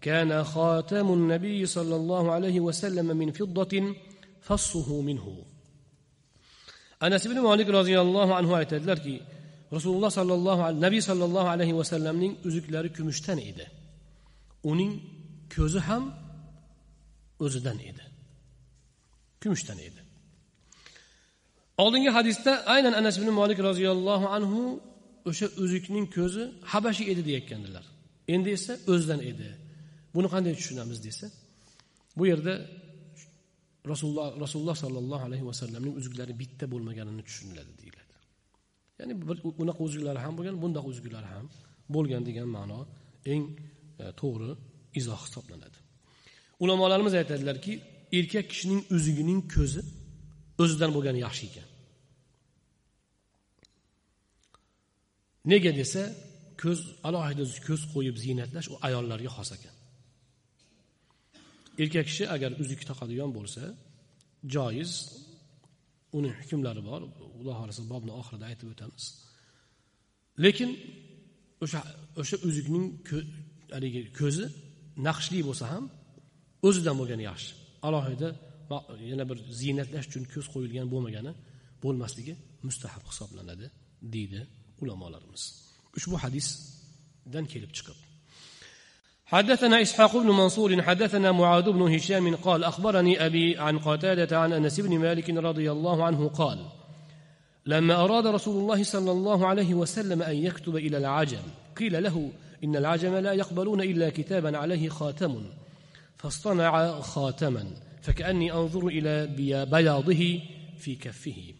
[0.00, 3.94] كان خاتم النبي صلى الله عليه وسلم من فضة
[4.42, 5.26] فصه منه
[7.00, 9.22] anas ibn molik roziyallohu anhu aytadilarki
[9.76, 13.64] rasululloh sollallohu nabiy sollallohu alayhi vasallamning uzuklari kumushdan edi.
[14.70, 14.92] Uning
[15.54, 16.04] ko'zi ham
[17.44, 18.04] o'zidan edi.
[19.42, 20.00] Kumushdan edi.
[21.82, 24.60] Oldingi hadisda aynan anas ibn molik roziyallohu anhu
[25.30, 26.42] o'sha uzukning ko'zi
[26.72, 27.84] habashiy edi deyayotgandilar
[28.34, 29.48] endi esa o'zidan edi.
[30.14, 31.26] Buni qanday tushunamiz desa
[32.18, 32.54] bu yerda
[33.92, 37.97] rasululloh rasululloh sollallohu alayhi vasallamning uzuklari bitta bo'lmaganini tushuniladi deyiladi.
[38.98, 39.14] Ya'ni
[39.60, 41.46] bunaqa uzuklari ham bo'lgan bundoq uzuklari ham
[41.94, 42.80] bo'lgan degan ma'no
[43.32, 43.44] eng
[44.02, 44.50] e, to'g'ri
[45.00, 45.78] izoh hisoblanadi.
[46.64, 47.72] Ulamolarimiz aytadilarki
[48.18, 49.82] erkak kishining uzugining ko'zi
[50.62, 51.68] o'zidan bo'lgani yaxshi ekan.
[55.52, 56.02] Nega desa
[56.62, 59.74] ko'z alohida ko'z qo'yib ziynatlash u ayollarga xos ekan.
[61.82, 63.62] Erkak kishi agar uzuk taqadigan bo'lsa
[64.54, 64.92] joiz
[66.16, 67.00] uni hukmlari bor.
[67.38, 69.04] Xudo xohlasa bobni oxirida aytib o'tamiz.
[70.44, 70.70] Lekin
[71.64, 71.80] o'sha
[72.20, 72.86] o'sha uzukning
[73.74, 74.44] haligi ko'zi
[75.06, 75.84] naqshli bo'lsa ham
[76.68, 77.50] o'zidan bo'lgani yaxshi.
[77.88, 78.28] Alohida
[79.10, 81.32] yana bir ziynatlash uchun ko'z qo'yilgan bo'lmagani
[81.84, 82.34] bo'lmasligi
[82.66, 83.66] mustahab hisoblanadi
[84.14, 84.40] deydi
[84.82, 85.42] ulamolarimiz.
[85.98, 87.98] Ushbu hadisdan kelib chiqib.
[89.30, 94.80] حدثنا إسحاق بن منصور حدثنا معاذ بن هشام قال أخبرني أبي عن قتادة عن أنس
[94.80, 96.58] بن مالك رضي الله عنه قال
[97.66, 101.42] لما أراد رسول الله صلى الله عليه وسلم أن يكتب إلى العجم
[101.76, 102.30] قيل له
[102.64, 105.42] إن العجم لا يقبلون إلا كتابا عليه خاتم
[106.16, 107.66] فاصطنع خاتما
[108.02, 109.26] فكأني أنظر إلى
[109.66, 110.40] بياضه
[110.78, 111.54] في كفه.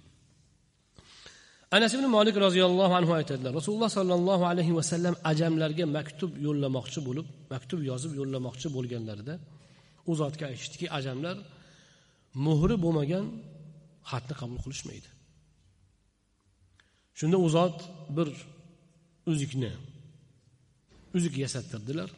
[1.77, 7.81] Anas ibn molik roziyallohu anhu aytadilar rasululloh sollallohu alayhi vasallam ajamlarga maktub yo'llamoqchi bo'lib maktub
[7.91, 9.35] yozib yo'llamoqchi bo'lganlarida
[10.11, 11.37] u zotga aytishdiki ajamlar
[12.47, 13.25] muhri bo'lmagan
[14.11, 15.09] xatni qabul qilishmaydi.
[17.19, 17.77] Shunda u zot
[18.17, 18.29] bir
[19.31, 19.73] uzukni
[21.17, 22.11] uzuk yasattirdilar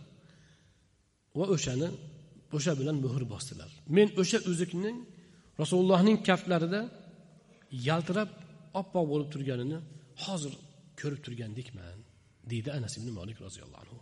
[1.39, 1.89] va o'shani
[2.57, 3.71] o'sha bilan muhr bosdilar.
[3.97, 4.97] Men o'sha uzukning
[5.61, 6.81] rasulullohning kaftlarida
[7.89, 8.31] yaltirab
[8.80, 9.78] oppoq bo'lib turganini
[10.26, 10.54] hozir
[11.02, 11.98] ko'rib turgandekman
[12.52, 13.98] deydi anas ibn molik roziyallohu anhu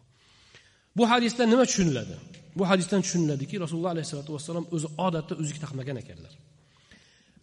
[0.97, 2.15] bu hadisdan nima tushuniladi
[2.59, 6.33] bu hadisdan tushuniladiki rasululloh alayhissalotu vassalom o'zi odatda uzuk taqmagan ekanlar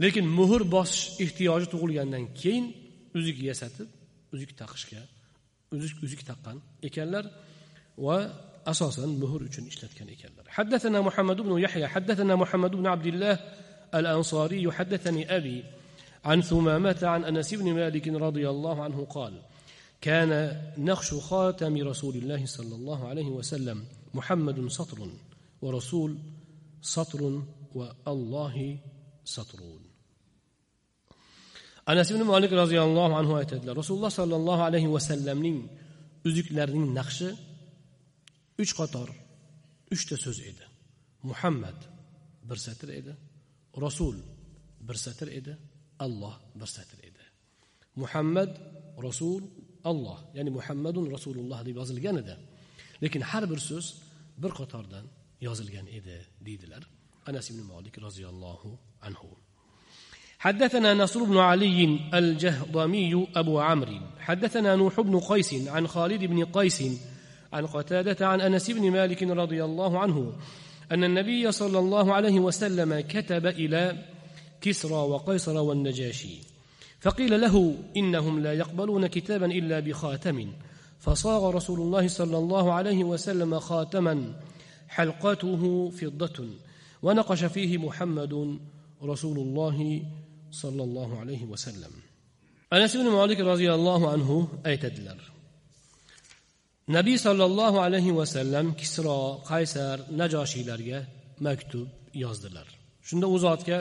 [0.04, 2.66] lekin muhr bosish ehtiyoji tug'ilgandan keyin
[3.18, 3.88] uzuk yasatib
[4.34, 5.02] uzuk taqishga
[5.76, 6.56] uzuk uzuk taqqan
[6.88, 7.24] ekanlar
[8.06, 8.16] va
[8.72, 13.34] asosan muhr uchun ishlatgan ekanlar حدثنا محمد بن يحيى حدثنا محمد بن عبد الله
[13.94, 15.64] الأنصاري حدثني أبي
[16.25, 19.33] عن ثمامة عن أنس بن مالك رضي الله عنه قال
[20.01, 25.09] كان نقش خاتم رسول الله صلى الله عليه وسلم محمد سطر
[25.61, 26.17] ورسول
[26.81, 27.41] سطر
[27.75, 28.77] والله
[29.25, 29.59] سطر
[31.91, 35.57] anas ibn molik roziyallohu anhu aytadilar rasululloh sollallohu alayhi vasallamning
[36.27, 37.29] uzuklarining naqshi
[38.63, 39.09] uch qator
[39.93, 40.65] uchta so'z edi
[41.29, 41.77] muhammad
[42.49, 43.13] bir satr edi
[43.85, 44.15] rasul
[44.87, 45.53] bir satr edi
[46.01, 47.25] الله برسات إده
[47.97, 48.57] محمد
[48.99, 49.43] رسول
[49.85, 50.25] الله.
[50.33, 52.37] يعني محمد رسول الله دي يازل جندا
[53.01, 54.01] لكن حرب رسوس
[54.37, 55.05] برقطار دان
[55.41, 56.87] يازل جن إده ديدلر.
[57.29, 59.37] أنس بن مالك رضي الله عنه.
[60.39, 63.99] حدثنا نصر بن علي الجهضمي أبو عمرو.
[64.19, 66.83] حدثنا نوح بن قيس عن خالد بن قيس
[67.53, 70.33] عن قتادة عن أنس بن مالك رضي الله عنه
[70.91, 74.14] أن النبي صلى الله عليه وسلم كتب إلى
[74.65, 76.35] كسرى وقيصر والنجاشي.
[77.01, 77.55] فقيل له
[77.97, 80.37] إنهم لا يقبلون كتابا إلا بخاتم.
[80.99, 84.15] فصاغ رسول الله صلى الله عليه وسلم خاتما
[84.95, 85.63] حلقته
[85.99, 86.39] فضة.
[87.03, 88.33] ونقش فيه محمد
[89.03, 89.77] رسول الله
[90.51, 91.93] صلى الله عليه وسلم.
[92.73, 94.29] أنس بن مالك رضي الله عنه
[94.63, 95.19] aytadilar
[96.87, 99.17] nabiy sollallohu alayhi vasallam kisro
[99.51, 100.99] qaysar najoshiylarga
[101.45, 101.87] maktub
[102.23, 102.67] yozdilar
[103.07, 103.77] shunda u zotga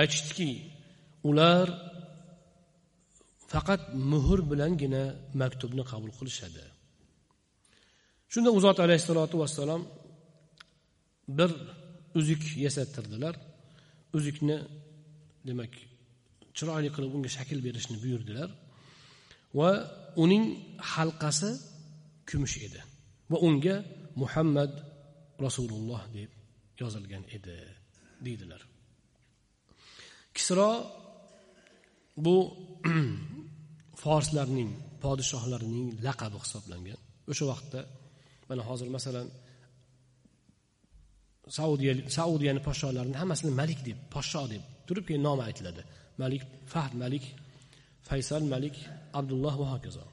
[0.00, 0.50] aytishdiki
[1.28, 1.66] ular
[3.52, 3.82] faqat
[4.12, 5.04] muhr bilangina
[5.42, 6.64] maktubni qabul qilishadi.
[8.32, 9.82] Shunda u zot alayhissalotu vassalom
[11.38, 11.50] bir
[12.18, 13.34] uzuk yasattirdilar.
[14.16, 14.56] Uzukni
[15.48, 15.72] demak
[16.56, 18.48] chiroyli qilib unga shakl berishni buyurdilar
[19.58, 19.70] va
[20.24, 20.44] uning
[20.92, 21.50] halqasi
[22.28, 22.80] kumush edi
[23.30, 23.76] va unga
[24.22, 24.72] muhammad
[25.44, 26.30] rasululloh deb
[26.82, 27.56] yozilgan edi
[28.26, 28.60] deydilar.
[30.36, 30.70] Kisro
[32.24, 32.36] bu
[34.04, 34.70] forslarning
[35.04, 37.00] podshohlarining laqabi hisoblangan.
[37.30, 37.80] O'sha vaqtda
[38.48, 39.26] mana hozir masalan
[41.58, 45.82] saudiya saudiyani podshohlarini hammasini malik deb podsho deb turib keyin nomi aytiladi.
[46.22, 47.24] Malik fahd malik
[48.08, 48.76] faysal malik
[49.18, 50.04] abdulloh va hokazo.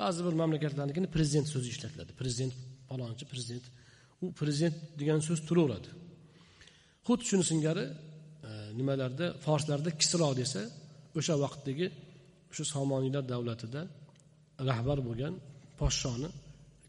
[0.00, 2.12] Ba'zi bir mamlakatlarnikini prezident so'zi ishlatiladi.
[2.20, 2.54] Prezident
[2.88, 3.64] palonchi prezident.
[4.22, 5.90] U prezident degan so'z turaveradi.
[7.06, 7.84] Xuddi shuni singari
[8.78, 10.62] nimalarda forslarda kisro desa
[11.18, 11.86] o'sha vaqtdagi
[12.54, 13.82] shu somoniylar davlatida
[14.70, 15.34] rahbar bo'lgan
[15.80, 16.28] podshoni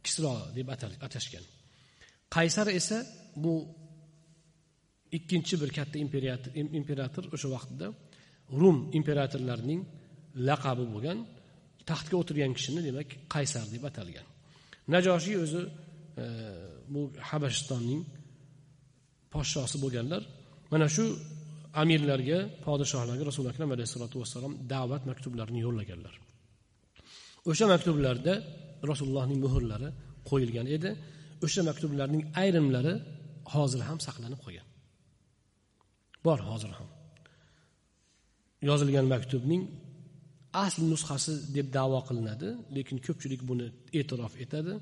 [0.05, 0.67] kisro deb
[1.07, 1.45] atashgan.
[2.36, 2.97] Qaysar esa
[3.43, 3.53] bu
[5.17, 5.97] ikkinchi bir katta
[6.79, 7.88] imperator o'sha vaqtda
[8.61, 9.81] rum imperatorlarining
[10.49, 11.17] laqabi bo'lgan
[11.89, 14.27] taxtga o'tirgan kishini demak qaysar deb atalgan.
[14.93, 15.61] Najoshiy o'zi
[16.23, 16.25] e,
[16.93, 18.01] bu habashistonning
[19.33, 20.21] podshosi bo'lganlar
[20.71, 21.05] mana shu
[21.82, 26.15] amirlarga podshohlarga rasuli akram alayhissalotu vassalom da'vat maktublarini yo'llaganlar.
[27.49, 28.34] O'sha maktublarda
[28.91, 29.89] rasulullohning muhrlari
[30.30, 30.89] qo'yilgan edi.
[31.45, 32.93] O'sha maktublarning ayrimlari
[33.53, 34.67] hozir ham saqlanib qolgan.
[36.26, 36.89] Bor hozir ham.
[38.69, 39.61] Yozilgan maktubning
[40.65, 43.67] asl nusxasi deb davo qilinadi lekin ko'pchilik buni
[43.99, 44.73] e'tirof etadi.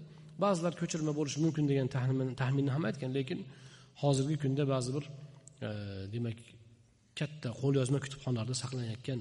[0.44, 1.88] Ba'zilar ko'chirma bo'lishi mumkin degan
[2.42, 3.40] taxminni ham aytgan lekin
[4.02, 5.06] hozirgi kunda ba'zi bir
[5.68, 5.70] e,
[6.14, 6.38] demak
[7.20, 9.20] katta qo'lyozma kutubxonalarda saqlanayotgan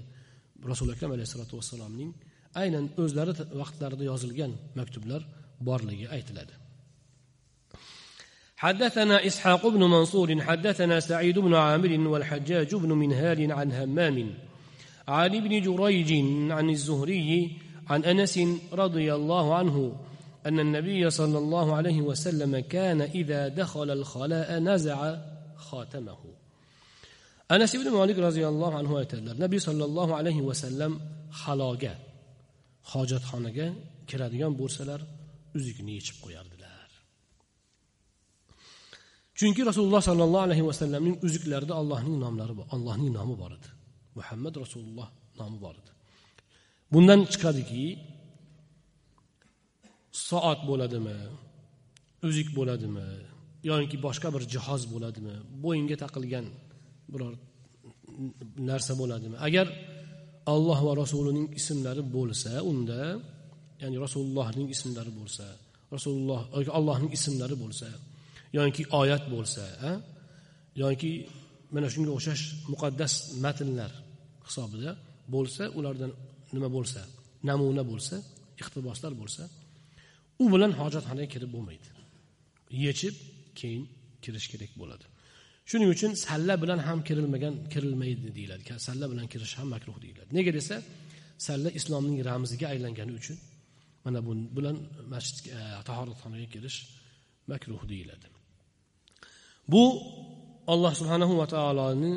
[0.70, 2.10] rasuli akram alayhissalotu vassalomning
[2.62, 5.22] aynan o'zlari vaqtlarida yozilgan maktublar
[5.68, 6.54] borligi aytiladi.
[8.62, 14.34] حدثنا إسحاق بن منصور حدثنا سعيد بن عامر والحجاج بن منهال عن همام
[15.08, 16.10] عن ابن جريج
[16.52, 17.56] عن الزهري
[17.90, 18.38] عن أنس
[18.72, 19.96] رضي الله عنه
[20.46, 25.16] أن النبي صلى الله عليه وسلم كان إذا دخل الخلاء نزع
[25.56, 26.18] خاتمه
[27.54, 29.34] anas ibn molik roziyallohu anhu aytadilar.
[29.44, 30.92] Nabiy sollallohu alayhi vasallam
[31.42, 31.94] haloga
[32.92, 33.66] hojatxonaga
[34.08, 35.00] kiradigan bo'lsalar
[35.58, 36.88] uzukni yechib qo'yardilar.
[39.38, 43.68] Chunki rasululloh sollallohu alayhi vasallamning uzuklarida allohning nomlari bor allohning nomi bor edi.
[44.18, 45.08] Muhammad rasululloh
[45.40, 45.90] nomi bor edi.
[46.92, 47.84] Bundan chiqadiki
[50.28, 51.18] soat bo'ladimi
[52.28, 53.08] uzuk bo'ladimi
[53.70, 55.34] yoki boshqa bir jihoz bo'ladimi
[55.64, 56.46] bo'yinga taqilgan
[57.14, 57.34] biror
[58.70, 59.36] narsa bo'ladimi?
[59.48, 59.66] Agar
[60.54, 63.00] alloh va rasulining ismlari bo'lsa unda
[63.82, 65.46] ya'ni rasulullohning ismlari bo'lsa
[65.94, 67.88] rasululloh yoki allohning ismlari bo'lsa
[68.58, 69.64] yoki oyat bo'lsa
[70.82, 71.12] yoki
[71.74, 72.42] mana shunga o'xshash
[72.72, 73.12] muqaddas
[73.44, 73.92] matnlar
[74.48, 74.90] hisobida
[75.34, 76.12] bo'lsa ulardan
[76.54, 77.00] nima bo'lsa
[77.48, 78.16] namuna bo'lsa
[78.60, 79.42] iqtiboslar bo'lsa
[80.42, 81.88] u bilan hojatxonaga kirib bo'lmaydi.
[82.84, 83.14] Yechib
[83.58, 83.82] keyin
[84.24, 85.04] kirish kerak bo'ladi.
[85.70, 88.62] Shuning uchun salla bilan ham kirilmagan kirilmaydi deyiladi.
[88.88, 90.30] Salla bilan kirish ham makruh deyiladi.
[90.38, 90.76] Nega desa
[91.46, 93.36] salla islomning ramziga aylangani uchun
[94.04, 94.76] mana bu bilan
[95.12, 96.78] masjidga e, tahoratxonaga kirish
[97.50, 98.26] makruh deyiladi.
[99.72, 99.82] Bu
[100.72, 102.12] alloh subhanahu va taoloni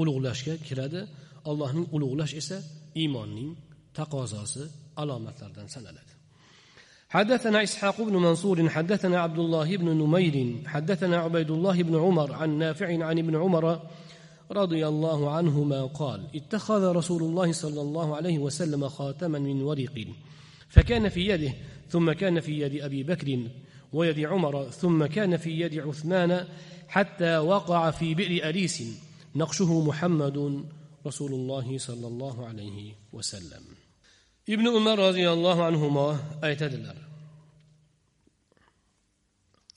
[0.00, 1.00] ulug'lashga kiradi.
[1.50, 2.56] Allohning ulug'lash esa
[3.00, 3.50] iymonning
[3.98, 4.64] taqozosi
[5.02, 6.15] alomatlaridan sanaladi.
[7.08, 12.58] حدثنا إسحاق بن منصور حدثنا عبد الله بن نمير حدثنا عبيد الله بن عمر عن
[12.58, 13.80] نافع عن ابن عمر
[14.50, 20.06] رضي الله عنهما قال اتخذ رسول الله صلى الله عليه وسلم خاتما من ورق
[20.68, 21.52] فكان في يده
[21.88, 23.38] ثم كان في يد أبي بكر
[23.92, 26.46] ويد عمر ثم كان في يد عثمان
[26.88, 28.82] حتى وقع في بئر أليس.
[29.36, 30.64] نقشه محمد
[31.06, 33.85] رسول الله صلى الله عليه وسلم.
[34.54, 35.86] Ibn umar roziyallohu anhu
[36.48, 36.96] aytadilar.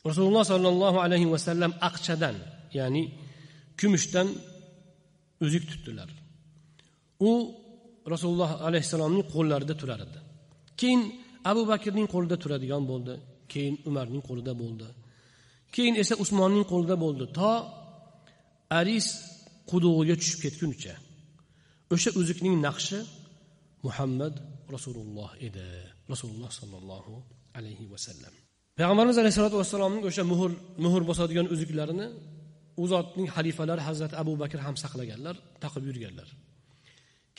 [0.10, 2.36] Rasululloh sollallohu alayhi vasallam aqchadan
[2.78, 3.04] ya'ni
[3.80, 4.28] kumushdan
[5.46, 6.10] uzuk tutdilar.
[7.30, 7.32] U
[8.14, 10.20] rasululloh alayhissalomning qo'llarida turar edi.
[10.80, 11.02] Keyin
[11.52, 13.14] abu bakrning qo'lida turadigan bo'ldi
[13.52, 14.88] keyin umarning qo'lida bo'ldi
[15.76, 17.26] keyin esa usmonning qo'lida bo'ldi.
[17.38, 17.52] To
[18.80, 19.08] aris
[19.70, 20.94] qudug'iga tushib ketgunicha
[21.94, 23.00] o'sha uzukning naqshi
[23.86, 24.34] muhammad
[24.76, 25.70] rasululloh edi.
[26.14, 27.14] Rasululloh sollallohu
[27.58, 28.34] alayhi vasallam
[28.80, 30.52] payg'ambarimiz alayhissalotu vassalomning o'sha muhr
[30.86, 32.08] muhr bosadigan uzuklarini
[32.82, 36.28] u zotning xalifalari hazrati abu bakr ham saqlaganlar taqib yurganlar.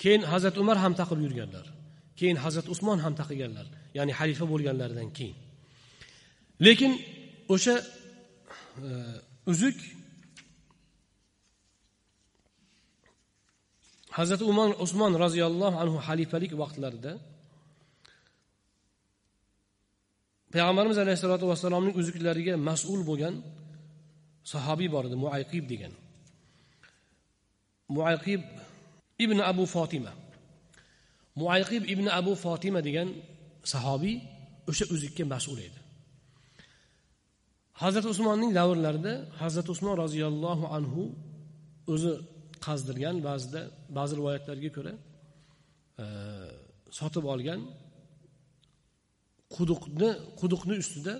[0.01, 1.66] Keyin hazrati umar ham taqib yurganlar.
[2.18, 3.66] Keyin hazrati usmon ham taqiganlar
[3.99, 5.37] ya'ni xalifa bo'lganlaridan keyin.
[6.66, 6.93] Lekin
[7.55, 7.74] o'sha
[8.87, 8.91] e,
[9.53, 9.78] uzuk
[14.17, 17.13] hazrati umar usmon roziyallohu anhu xalifalik vaqtlarida
[20.53, 23.35] payg'ambarimiz alayhissalotu vassalomning uzuklariga mas'ul bo'lgan
[24.53, 25.93] sahobiy bor edi muayqib degan.
[27.97, 28.43] Muayqib
[29.25, 30.13] ibn abu fotima.
[31.41, 33.09] Muayqib ibn abu fotima degan
[33.73, 34.17] sahobiy
[34.71, 35.81] o'sha uzukka mas'ul edi.
[37.83, 41.03] Hazrati usmonning davrlarida hazrati usmon roziyallohu anhu
[41.93, 42.13] o'zi
[42.67, 43.61] qazdirgan ba'zida
[43.99, 44.93] ba'zi rivoyatlarga ko'ra
[46.03, 46.07] e,
[46.99, 47.61] sotib olgan
[49.57, 51.15] quduqni quduqni ustida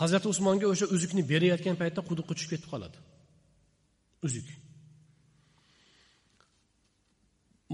[0.00, 2.98] hazrati usmonga o'sha uzukni berayotgan paytda quduqqa tushib ketib qoladi.
[4.26, 4.46] Uzuk.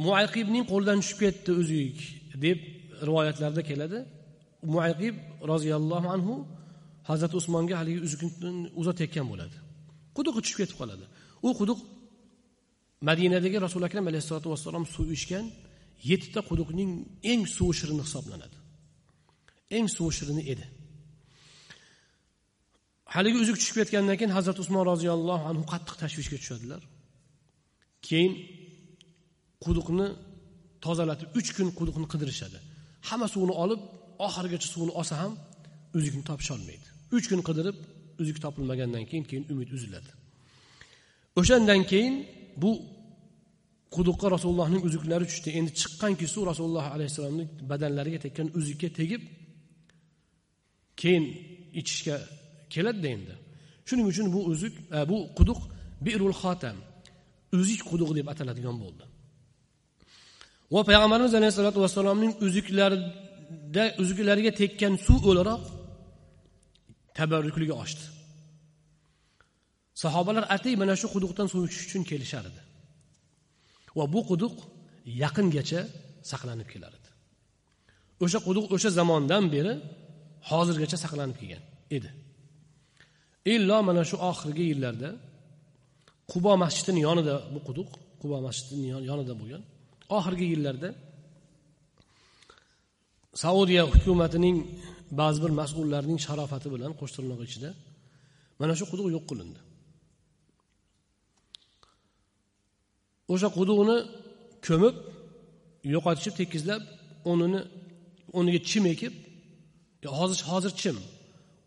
[0.07, 1.99] Muayqibning qo'lidan tushib ketdi uzuk
[2.45, 2.59] deb
[3.09, 3.99] rivoyatlarda keladi.
[4.75, 5.17] Muayqib
[5.53, 6.35] roziyallohu anhu
[7.11, 8.51] hazrati usmonga haligi uzukni
[8.81, 9.57] uzatayotgan bo'ladi.
[10.17, 11.05] Quduqqa tushib ketib qoladi.
[11.49, 11.81] U quduq
[13.09, 15.47] madinadagi rasuli akram alayhissalotu vassalom suv ichgan
[16.11, 16.91] yettita quduqning
[17.33, 18.57] eng suvi shirini hisoblanadi.
[19.77, 20.65] Eng suvi shirini edi.
[23.15, 26.83] Haligi uzuk tushib ketgandan keyin hazrati usmon roziyallohu anhu qattiq tashvishga tushadilar.
[28.09, 28.33] Keyin
[29.65, 30.07] quduqni
[30.85, 32.59] tozalatib uch kun quduqni qidirishadi.
[33.09, 33.81] Hamma suvni olib
[34.27, 35.33] oxirigacha suvni olsa ham
[35.99, 36.87] uzukni topisholmaydi.
[37.17, 37.77] Uch kun qidirib
[38.23, 40.11] uzuk topilmagandan keyin keyin umid uziladi.
[41.41, 42.15] O'shandan keyin
[42.63, 42.73] bu
[43.95, 45.49] quduqqa rasulullohning uzuklari tushdi.
[45.59, 49.23] Endi chiqqanki suv rasululloh alayhissalomni badanlariga tekkan uzukka tegib
[51.01, 51.25] keyin
[51.81, 52.17] ichishga
[52.75, 53.35] keladida endi.
[53.89, 55.61] Shuning uchun bu uzuk e, bu quduq
[56.07, 56.77] birul xotam
[57.61, 59.05] uzuk qudug'i deb ataladigan bo'ldi.
[60.75, 65.63] Va payg'ambarimiz alayhissalotu vassalomning uzuklarida uzuklariga tekkan suv o'laroq
[67.19, 68.05] tabarrukligi oshdi.
[70.03, 72.61] Sahobalar atay mana shu quduqdan suv ichish uchun kelishar edi.
[73.99, 74.55] Va bu quduq
[75.23, 75.81] yaqingacha
[76.31, 77.09] saqlanib kelar edi.
[78.25, 79.73] O'sha quduq o'sha zamondan beri
[80.51, 81.63] hozirgacha saqlanib kelgan
[81.97, 82.11] edi.
[83.55, 85.11] Illo mana shu oxirgi yillarda
[86.33, 87.91] qubo masjidini yonida bu quduq
[88.23, 89.63] qubo masjidini yonida bo'lgan.
[90.17, 90.89] Oxirgi yillarda
[93.45, 94.57] saudiya hukumatining
[95.21, 97.71] ba'zi bir mas'ullarining sharofati bilan qo'shtirnoq ichida
[98.61, 99.61] mana shu quduq yo'q qilindi.
[103.33, 103.97] O'sha quduqni
[104.67, 104.95] ko'mib
[105.95, 106.83] yo'qotishib tekizlab
[107.31, 107.61] o'rnini
[108.37, 109.15] o'rniga chim ekib
[110.19, 110.97] hozir hozir chim.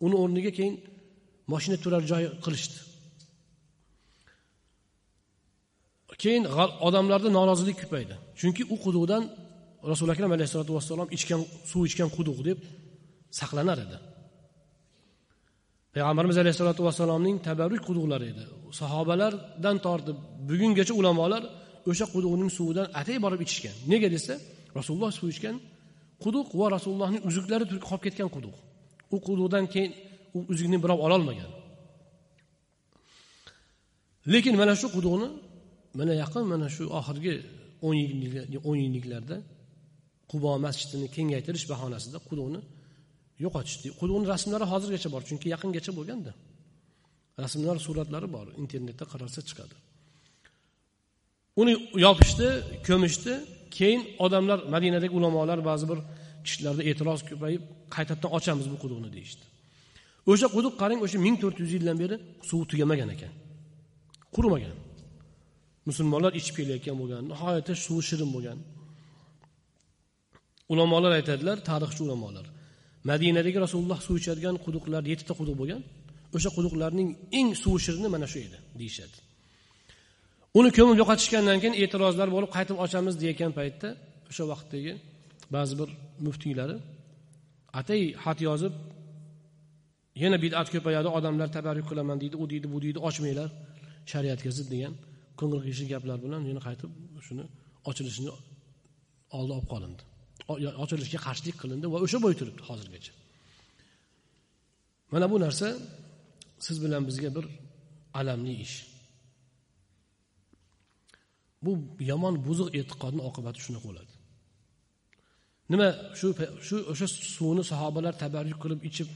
[0.05, 0.75] Uni o'rniga keyin
[1.51, 2.77] moshina turar joy qilishdi.
[6.23, 6.43] Keyin
[6.87, 8.15] odamlarda norozilik ko'paydi.
[8.39, 9.23] Chunki u quduqdan
[9.91, 11.41] rasuli akram alayhissalotu vassalom ichgan
[11.71, 12.59] suv ichgan quduq deb
[13.39, 13.97] saqlanar edi.
[15.95, 18.43] Payg'ambarimiz alayhissalotu vassalomning tabarruk quduqlari edi.
[18.79, 20.17] Sahobalardan tortib
[20.49, 21.43] bugungacha ulamolar
[21.89, 23.75] o'sha quduqning suvidan atay borib ichishgan.
[23.91, 24.33] Nega desa
[24.77, 25.55] rasululloh suv ichgan
[26.23, 28.55] quduq va rasulullohning uzuklari qolib ketgan quduq.
[29.15, 29.91] U quduqdan keyin
[30.37, 31.51] u uzukni birov ololmagan.
[34.33, 35.27] Lekin mana shu quduqni
[35.99, 37.35] mana yaqin mana shu oxirgi
[38.67, 39.37] o'n yilliklarda
[40.31, 42.59] qubo masjidini kengaytirish bahonasida quduqni
[43.43, 43.87] yo'qotishdi.
[43.99, 46.31] Quduqni rasmlari hozirgacha bor chunki yaqingacha bo'lganda.
[47.43, 49.75] Rasmlar suratlari bor internetda qaralsa chiqadi.
[51.61, 51.73] Uni
[52.05, 52.47] yopishdi
[52.87, 53.33] ko'mishdi
[53.77, 55.99] keyin odamlar madinadagi ulamolar ba'zi bir
[56.45, 57.63] kishilarda e'tiroz ko'payib
[57.95, 59.43] qaytadan ochamiz bu quduqni deyishdi.
[60.31, 62.15] O'sha quduq qarang o'sha ming to'rt yuz yildan beri
[62.49, 63.33] suvi tugamagan ekan.
[64.35, 64.75] Qurimagan.
[65.89, 68.57] Musulmonlar ichib kelayotgan bo'lgan nihoyatda suvi shirin bo'lgan.
[70.73, 72.45] Ulamolar aytadilar tarixchi ulamolar
[73.09, 75.81] madinadagi rasululloh suv ichadigan quduqlar yettita quduq bo'lgan.
[76.35, 79.17] O'sha quduqlarning eng suvi shirini mana shu edi deyishadi.
[80.59, 83.87] Uni ko'mib yo'qotishgandan keyin e'tirozlar bo'lib qaytib ochamiz deyayotgan paytda
[84.29, 84.93] o'sha vaqtdagi
[85.55, 85.89] ba'zi bir
[86.25, 86.77] muftiylari
[87.79, 88.73] atay xat yozib
[90.23, 93.49] yana bidat ko'payadi odamlar tabarruk qilaman deydi u deydi bu deydi ochmanglar
[94.11, 94.93] shariatga zid degan
[95.39, 96.91] ko'ngil g'ishli gaplar bilan yana qaytib
[97.27, 97.45] shuni
[97.89, 98.31] ochilishini
[99.37, 100.03] oldi olib qolindi.
[100.83, 103.13] Ochilishga qarshilik qilindi va o'sha bo'yi turibdi hozirgacha.
[105.13, 105.67] Mana bu narsa
[106.65, 107.45] siz bilan bizga bir
[108.19, 108.75] alamli ish.
[111.63, 111.71] Bu
[112.11, 114.13] yomon buzuq e'tiqodni oqibati shunaqa bo'ladi.
[115.71, 115.87] Nima
[116.19, 116.27] shu
[116.67, 119.09] shu o'sha suvni sahobalar tabarruk qilib ichib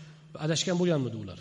[0.45, 1.39] adashgan bo'lganmidi ular?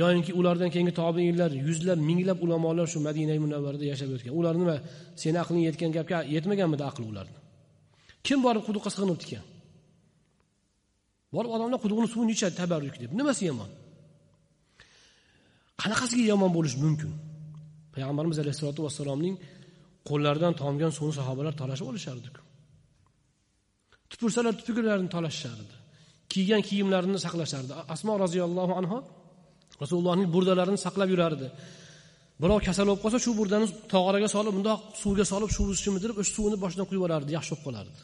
[0.00, 4.32] Yoyinki ulardan keyingi tobeinlar yuzlab minglab ulamolar shu madina munavvarada yashab o'tgan.
[4.40, 4.76] Ular nima?
[5.22, 7.38] Seni aqling yetgan gapga yetmaganmidi aqli ularni.
[8.26, 9.44] Kim borib quduqqa sig'inib tikan
[11.34, 13.10] borib odamlar quduqni suvini ichadi tabarruk deb.
[13.18, 13.70] Nimasi yomon?
[15.82, 17.10] Qanaqasiga yomon bo'lishi mumkin?
[17.94, 19.34] Payg'ambarimiz alayhissalotu vassalomning
[20.08, 22.30] qo'llaridan tomgan suvni sahobalar talashib olishardi
[24.10, 25.74] tupursalar tupuklarini talashishardi
[26.32, 27.72] kiygan kiyimlarini saqlashardi.
[27.94, 28.98] Asmo roziyallohu anhu
[29.82, 31.46] rasulullohning burdalarini saqlab yurardi.
[32.42, 35.62] Birov kasal bo'lib qolsa shu burdani tog'oraga solib bundoq suvga solib shu
[36.04, 38.00] deb o'sha suvni boshidan quyib yuborardi yaxshi bo'lib qolardi.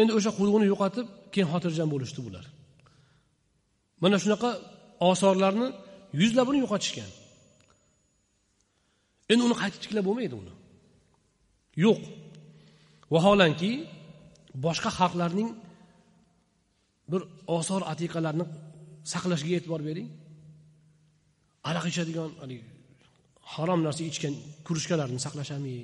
[0.00, 2.44] Endi o'sha qulug'ini yo'qotib keyin xotirjam bo'lishdi bular.
[4.02, 4.50] Mana shunaqa
[5.10, 5.68] osorlarni
[6.20, 7.10] yuzlabini yo'qotishgan.
[9.32, 10.52] Endi uni qayta tiklab bo'lmaydi uni.
[11.84, 12.00] Yo'q.
[13.14, 13.72] Vaholanki
[14.66, 15.48] boshqa xalqlarning
[17.12, 17.22] bir
[17.58, 18.44] osor atiqalarni
[19.12, 20.08] saqlashga e'tibor bering.
[21.68, 22.64] Aroq ichadigan haligi
[23.54, 24.34] harom narsa ichgan
[24.66, 25.74] krujkalarni saqlashami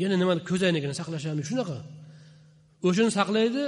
[0.00, 1.78] yana nima ko'zoynagini saqlashami shunaqa.
[2.88, 3.64] O'shani saqlaydi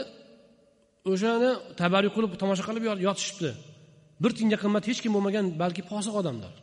[1.12, 1.50] o'shani
[1.80, 3.50] tabarruk qilib tomosha qilib yotishibdi.
[4.22, 6.54] Bir tiyinga qimmat hech kim bo'lmagan balki posiq odamlar.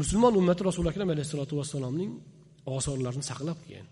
[0.00, 2.12] Musulmon ummati rasuli akram alayhissalotu vassalomning
[2.76, 3.88] osorlarini saqlab kelgan.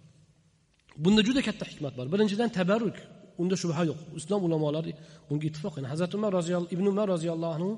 [1.04, 2.06] Bunda juda katta hikmat bor.
[2.12, 2.98] Birinchidan tabarruk.
[3.42, 4.00] Unda shubha yo'q.
[4.20, 4.92] Islom ulamolari
[5.28, 7.70] bunga ittifoq yani hazrati umar roziyallohu ibn umar roziyallohu anhu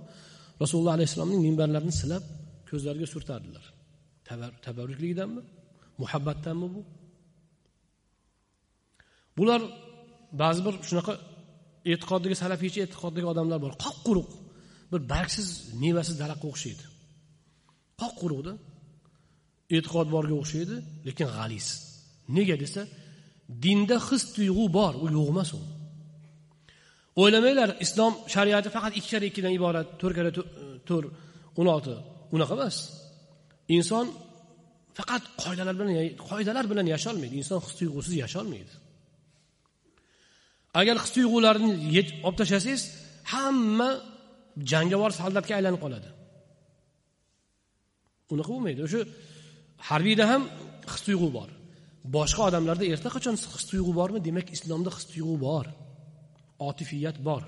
[0.63, 2.25] rasululloh alayhissalomning minbarlarini silab
[2.69, 3.65] ko'zlariga surtardilar.
[4.67, 5.43] Tabarrukligidanmi
[6.03, 6.81] muhabbatdanmi bu?
[9.39, 9.61] Bular
[10.43, 11.13] ba'zi bir shunaqa
[11.93, 13.73] e'tiqoddagi salafiycha e'tiqoddagi odamlar bor.
[13.85, 14.31] Qop quruq
[14.93, 15.49] bir bargsiz
[15.83, 16.85] mevasiz daraxtga o'xshaydi.
[18.01, 18.53] Qop quruqda
[19.77, 20.77] e'tiqod borga o'xshaydi
[21.09, 21.67] lekin g'aliz
[22.37, 22.83] nega desa
[23.65, 25.61] dinda his tuyg'u bor u yo'q emas u.
[27.21, 29.89] O'ylamanglar islom shariati faqat ikki karra ikkidan iborat.
[30.01, 30.31] To'rt karra
[30.89, 31.07] to'rt
[31.61, 31.95] o'n olti
[32.35, 32.77] unaqa emas.
[33.77, 34.07] Inson
[34.99, 35.93] faqat qoidalar bilan
[36.31, 37.35] qoidalar bilan yasholmaydi.
[37.43, 38.73] Inson his tuyg'usiz yasholmaydi.
[40.81, 41.71] Agar his tuyg'ularni
[42.27, 42.83] olib tashlasangiz
[43.33, 43.91] hamma
[44.71, 46.09] jangovar soldatga aylanib qoladi.
[48.33, 48.81] Unaqa bo'lmaydi.
[48.87, 49.01] O'sha
[49.89, 50.43] harbiyda ham
[50.93, 51.49] his tuyg'u bor.
[52.17, 54.19] Boshqa odamlarda erta qachon his tuyg'u bormi?
[54.29, 55.67] Demak islomda his tuyg'u bor.
[56.69, 57.43] Otifiyat bor.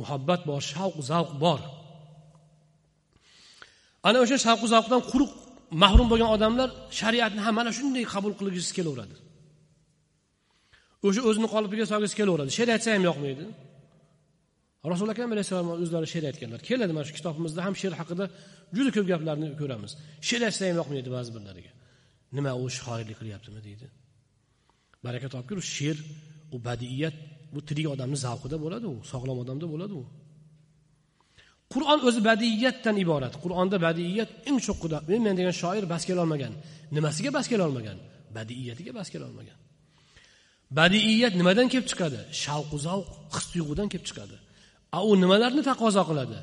[0.00, 1.60] Muhabbat bor shavq zavq bor.
[4.08, 5.32] Ana o'sha shavqu zavqdan quruq
[5.82, 6.68] mahrum bo'lgan odamlar
[7.00, 9.16] shariatni ham mana shunday qabul qilgisi kelaveradi.
[11.06, 12.50] O'sha o'zini qolipiga solgisi kelaveradi.
[12.56, 13.44] She'r aytsa ham yoqmaydi
[14.92, 16.60] rasuli akram alayhissalom o'zlari she'r aytganlar.
[16.68, 18.24] Keladi mana shu kitobimizda ham she'r haqida
[18.76, 19.92] juda ko'p gaplarni ko'ramiz.
[20.28, 21.72] She'r aytsa ham yoqmaydi ba'zi birlariga?
[22.36, 23.86] Nima u shoirlik qilyaptimi deydi.
[25.04, 25.98] Baraka topgur she'r
[26.54, 27.16] u badiiyat
[27.54, 30.04] bu tirik odamni zavqida bo'ladi u sog'lom odamda bo'ladi u.
[31.72, 33.34] Qur'on o'zi badiiyatdan iborat.
[33.44, 36.52] Qur'onda badiiyat eng cho'qqida men men degan shoir bas kelolmagan
[36.96, 37.98] nimasiga bas kelolmagan
[38.36, 39.58] badiiyatiga bas kelolmagan
[40.78, 42.20] badiiyat nimadan kelib chiqadi?
[42.42, 44.36] Shavqu zavq his tuyg'udan kelib chiqadi.
[44.96, 46.38] A u nimalarni taqozo qiladi?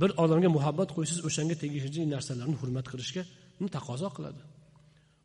[0.00, 3.22] Bir odamga muhabbat qo'ysangiz o'shanga tegishli narsalarni hurmat qilishga
[3.76, 4.42] taqozo qiladi.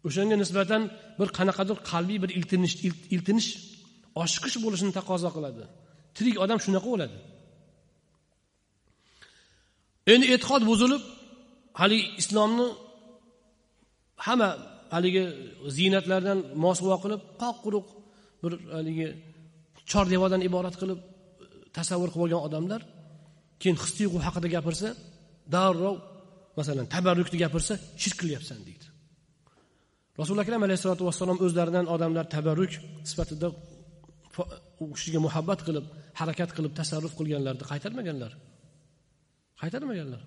[0.07, 0.81] O'shanga nisbatan
[1.19, 2.75] bir qanaqadir qalbiy bir iltinish
[3.15, 3.49] iltinish
[4.23, 5.63] oshiqish bo'lishini taqozo qiladi.
[6.15, 7.17] Tirik odam shunaqa bo'ladi.
[10.13, 11.03] Endi e'tiqod buzilib
[11.81, 12.67] haligi islomni
[14.25, 14.49] hamma
[14.95, 15.23] haligi
[15.77, 17.87] ziynatlardan mosuvo qilib qoq quruq
[18.43, 19.07] bir haligi
[19.91, 20.99] chor devordan iborat qilib
[21.77, 22.81] tasavvur qilib olgan odamlar
[23.61, 24.87] keyin his tuyg'u haqida gapirsa
[25.53, 25.97] darrov
[26.59, 28.85] masalan tabarrukni gapirsa shirk qilyapsan deydi.
[30.19, 32.73] Rasuli akram alayhissalotu vassalom o'zlaridan odamlar tabarruk
[33.09, 33.47] sifatida
[34.83, 35.85] u kishiga muhabbat qilib
[36.19, 38.31] harakat qilib tasarruf qilganlarni qaytarmaganlar.
[39.61, 40.21] Qaytarmaganlar.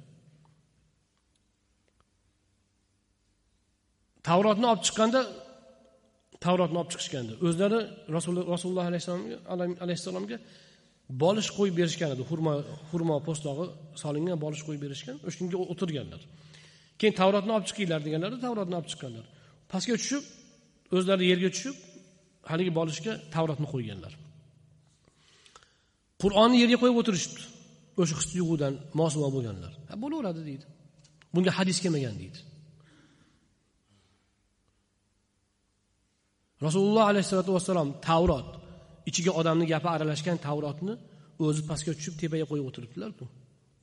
[4.29, 5.21] Tavrotni olib chiqqanda
[6.45, 7.81] tavrotni olib chiqishganda o'zlari
[8.17, 8.87] rasululloh
[9.85, 10.39] alayhissalomga
[11.25, 12.23] bolish qo'yib berishgan edi.
[12.31, 12.53] Xurmo
[12.91, 13.67] xurmo po'stlog'i
[14.03, 15.17] solingan bolish qo'yib berishgan.
[15.29, 16.21] O'shanga o'tirganlar.
[17.01, 19.27] Keyin tavrotni olib chiqinglar deganlarda tavrotni olib chiqqanlar.
[19.73, 20.25] Pastga tushib
[20.97, 21.77] o'zlari yerga tushib
[22.51, 24.13] haligi bolishga tavrotni qo'yganlar.
[26.23, 27.43] Qur'onni yerga qo'yib o'tirishibdi.
[28.01, 29.73] O'sha his tuyg'udan mosuvo bo'lganlar.
[30.03, 30.67] Bo'laveradi deydi.
[31.35, 32.39] Bunga hadis kelmagan deydi.
[36.67, 38.49] Rasululloh alayhissalotu vassalom tavrot
[39.11, 40.95] ichiga odamni gapi aralashgan tavrotni
[41.47, 43.25] o'zi pastga tushib tepaga qo'yib o'tiribdilarku.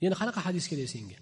[0.03, 1.17] Yana qanaqa hadis kerak senga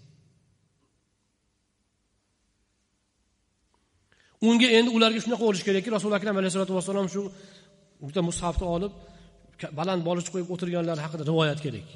[4.47, 7.21] unga endi ularga shunaqa bo'lishi kerakki rasuli akram alayhisalotu vassalom shu
[8.07, 8.93] bitta mushafni olib
[9.79, 11.87] baland bolish qo'yib o'tirganlar haqida rivoyat kerak.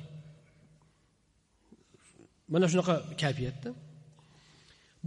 [2.54, 3.70] Mana shunaqa kayfiyatda.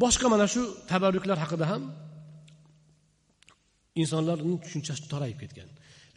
[0.02, 1.82] Boshqa mana shu tabarruklar haqida ham
[4.02, 5.68] insonlarni tushunchasi torayib ketgan.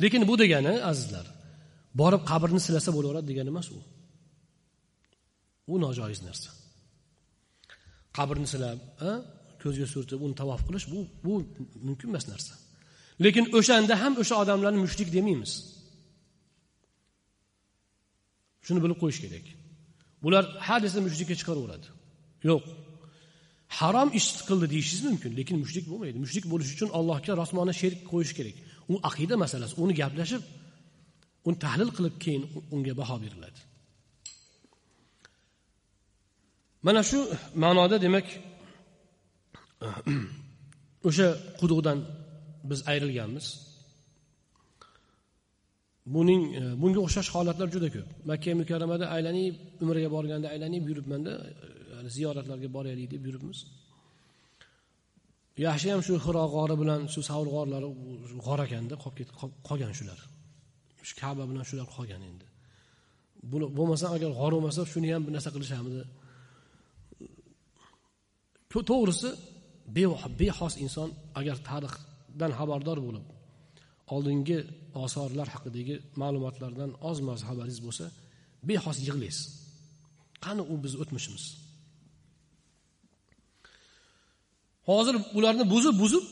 [0.04, 1.26] Lekin bu degani azizlar
[2.02, 3.80] borib qabrni silasa bo'laveradi degani emas u.
[5.72, 6.50] U nojoiz narsa.
[8.18, 8.80] Qabrni silab
[9.64, 11.34] ko'zga surtib uni tavof qilish bu bu
[11.88, 12.54] mumkin emas narsa.
[13.24, 15.52] Lekin o'shanda ham o'sha odamlarni mushrik demaymiz.
[18.66, 19.46] Shuni bilib qo'yish kerak.
[20.24, 21.88] Bular ha desa mushrikka chiqaraveradi.
[22.50, 22.64] Yo'q.
[23.80, 26.18] Harom ish qildi deyishingiz mumkin lekin mushrik bo'lmaydi.
[26.24, 28.56] Mushrik bo'lish uchun allohga rosmona sherik qo'yish kerak.
[28.94, 30.44] U aqida masalasi uni gaplashib
[31.48, 32.44] uni tahlil qilib keyin
[32.76, 33.60] unga baho beriladi.
[36.88, 37.20] Mana shu
[37.64, 38.28] ma'noda demak
[41.08, 41.28] o'sha
[41.60, 41.98] quduqdan
[42.70, 43.48] biz ayrilganmiz.
[46.16, 48.10] Buning e, bunga o'xshash holatlar juda ko'p.
[48.30, 53.60] Makka mukarramada aylanib umraga borganda aylanib yuribmanda e, ziyoratlarga boraylik deb yuribmiz.
[55.68, 57.90] Yaxshi ham shu xiro g'ori bilan shu savr g'orlari
[58.46, 59.30] g'or ekanda qolib
[59.68, 60.20] qolgan shular.
[61.08, 62.48] Shu kaba bilan shular qolgan endi.
[63.52, 66.02] Buni bo'lmasa agar g'or bo'lmasa shuni ham bir narsa qilishamidi
[68.92, 69.30] to'g'risi
[70.40, 73.26] bexos inson agar tarixdan xabardor bo'lib
[74.14, 74.58] oldingi
[75.06, 78.06] osorlar haqidagi ma'lumotlardan oz moz xabaringiz bo'lsa
[78.70, 79.46] bexos yig'laysiz.
[80.46, 81.46] Qani u bizni o'tmishimiz?
[84.90, 86.26] Hozir ularni buzib buzib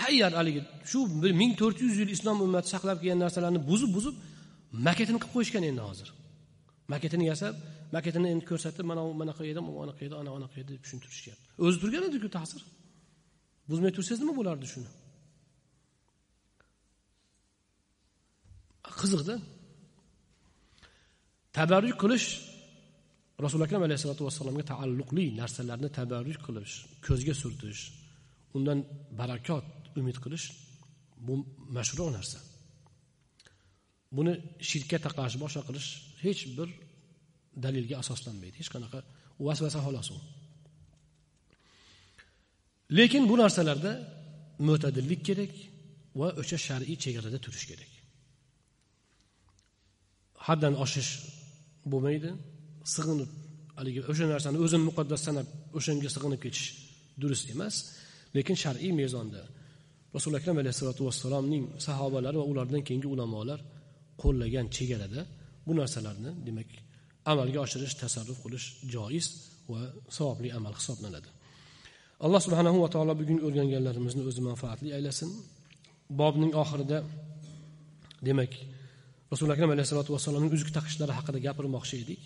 [0.00, 4.14] tayyor haligi shu bir ming to'rt yuz yil islom ummati saqlab kelgan narsalarni buzib buzib
[4.86, 6.08] maketini qilib qo'yishgan endi hozir.
[6.92, 7.54] Maketini yasab
[7.96, 12.04] maketini endi ko'rsatib mana bunaqa edi anaqa edi ana anaqa edi deb tushuntirishyapti o'zi turgan
[12.10, 12.62] ediku ta'sir.
[13.70, 14.90] Buzmay tursangiz nima bo'lardi shuni?
[19.00, 19.34] Qiziqda.
[21.56, 22.26] Tabarruk qilish
[23.44, 26.74] rasuli akram alayhissalotu vassalomga taalluqli narsalarni tabarruk qilish
[27.06, 27.80] ko'zga surtish
[28.56, 28.78] undan
[29.20, 29.66] barakot
[30.00, 30.46] umid qilish
[31.26, 31.34] bu
[31.76, 32.38] mashru narsa.
[34.16, 34.32] Buni
[34.68, 35.88] shirkka taqash boshqa qilish
[36.24, 36.68] hech bir
[37.64, 38.56] dalilga asoslanmaydi.
[38.60, 38.98] Hech qanaqa
[39.46, 40.18] vasvasa xolos u.
[42.98, 43.92] Lekin bu narsalarda
[44.68, 45.52] mo'tadillik kerak
[46.20, 47.90] va o'sha shar'iy chegarada turish kerak.
[50.46, 51.10] Haddan oshish
[51.92, 52.30] bo'lmaydi.
[52.94, 53.30] Sig'inib
[53.78, 55.48] haligi o'sha narsani o'zini muqaddas sanab
[55.78, 56.66] o'shanga sig'inib ketish
[57.20, 57.74] durust emas.
[58.36, 59.42] Lekin shar'iy mezonda
[60.14, 63.60] rasuli akram alayhissalotu vassalomning sahobalari va ulardan keyingi ulamolar
[64.22, 65.20] qo'llagan chegarada
[65.66, 66.68] bu narsalarni demak
[67.32, 69.26] amalga oshirish tasarruf qilish joiz
[69.72, 69.80] va
[70.16, 71.28] savobli amal hisoblanadi.
[72.24, 75.30] Alloh subhanahu va taolo bugun o'rganganlarimizni o'zi manfaatli aylasin.
[76.20, 76.98] Bobning oxirida
[78.28, 78.52] demak
[79.32, 82.22] rasuli akram alayhissalotu vassalomning uzuk taqishlari haqida gapirmoqchi edik.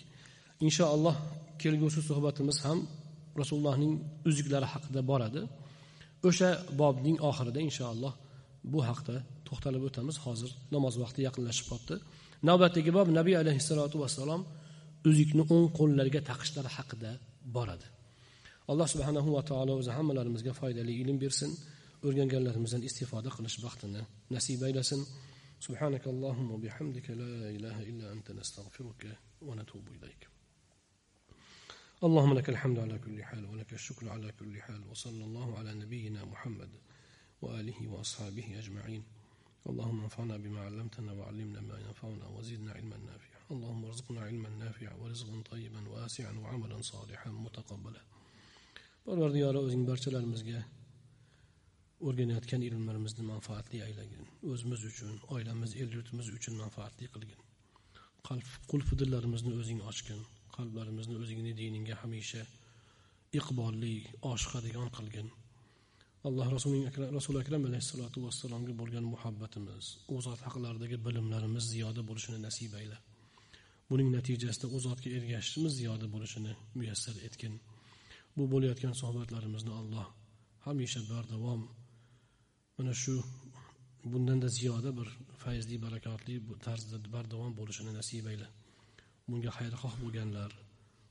[0.67, 1.17] Inshaalloh
[1.63, 2.79] kelgusi suhbatimiz ham
[3.41, 3.93] rasulullohning
[4.31, 5.43] uzuklari haqida boradi.
[6.29, 8.15] O'sha bobning oxirida inshaalloh
[8.73, 9.15] bu haqda
[9.49, 10.17] to'xtalib o'tamiz.
[10.25, 11.97] Hozir namoz vaqti yaqinlashib qolibdi.
[12.49, 14.43] Navbatdagi bob nabiy alayhissalotu vassalom
[15.11, 17.11] uzukni o'ng qo'llariga taqishlari haqida
[17.57, 17.87] boradi.
[18.71, 21.51] Alloh subhanahu va taolo o'zi hammalarimizga foydali ilm bersin
[22.07, 24.03] o'rganganlarimizdan istifoda qilish baxtini
[24.35, 25.03] nasib aylasin.
[25.61, 30.29] سبحانك اللهم وبحمدك لا إله إلا أنت نستغفرك ونتوب إليك
[32.05, 36.25] اللهم لك الحمد على كل حال ولك الشكر على كل حال وصلى الله على نبينا
[36.25, 36.71] محمد
[37.43, 39.03] وآله وأصحابه أجمعين
[39.67, 45.42] اللهم انفعنا بما علمتنا وعلمنا ما ينفعنا وزدنا علما نافعا اللهم ارزقنا علما نافعا ورزقا
[45.52, 48.02] طيبا واسعا وعملا صالحا متقبلا
[49.06, 50.60] parvardigori o'zing barchalarimizga
[52.08, 57.40] o'rganayotgan ilmlarimizni manfaatli aylagin o'zimiz uchun oilamiz el yurtimiz uchun manfaatli qilgin
[58.72, 60.22] qulf dillarimizni o'zing ochgin
[60.58, 62.44] qalblarimizni o'zingni diningga hamisha
[63.40, 63.96] iqbolli
[64.34, 65.28] oshiqadigan qilgin
[66.28, 66.86] alloh rasulining
[67.18, 72.98] rasuli akram alayhissalotu vassalomga bo'lgan muhabbatimiz u zot haqlaridagi bilimlarimiz ziyoda bo'lishini nasib ayla
[73.91, 77.55] buning natijasida u zotga ergashishimiz ziyoda bo'lishini muyassar etgin.
[78.37, 80.07] Bu bo'layotgan suhbatlarimizni alloh
[80.67, 81.63] hamisha bardavom.
[82.77, 83.15] Mana shu
[84.13, 85.09] bundanda ziyoda bir
[85.43, 86.35] fayzli barakotli
[86.67, 88.49] tarzda bardavom bo'lishini nasib ayla
[89.29, 90.51] bunga xayrixoh bo'lganlar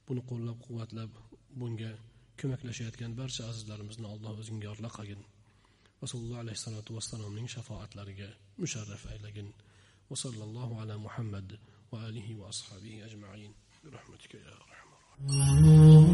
[0.07, 1.11] buni qo'llab quvvatlab
[1.59, 1.91] bunga
[2.39, 5.21] ko'maklashayotgan barcha azizlarimizni alloh o'zing yorla qilgin.
[6.03, 8.30] Rasululloh alayhissalotu vassalomning shafoatlariga
[8.61, 9.47] musharraf aylagin.
[10.09, 11.47] Va sallallohu ala muhammad
[11.91, 14.88] وآله وأصحابه أجمعين برحمتك يا أرحم
[15.29, 16.07] الراحمين.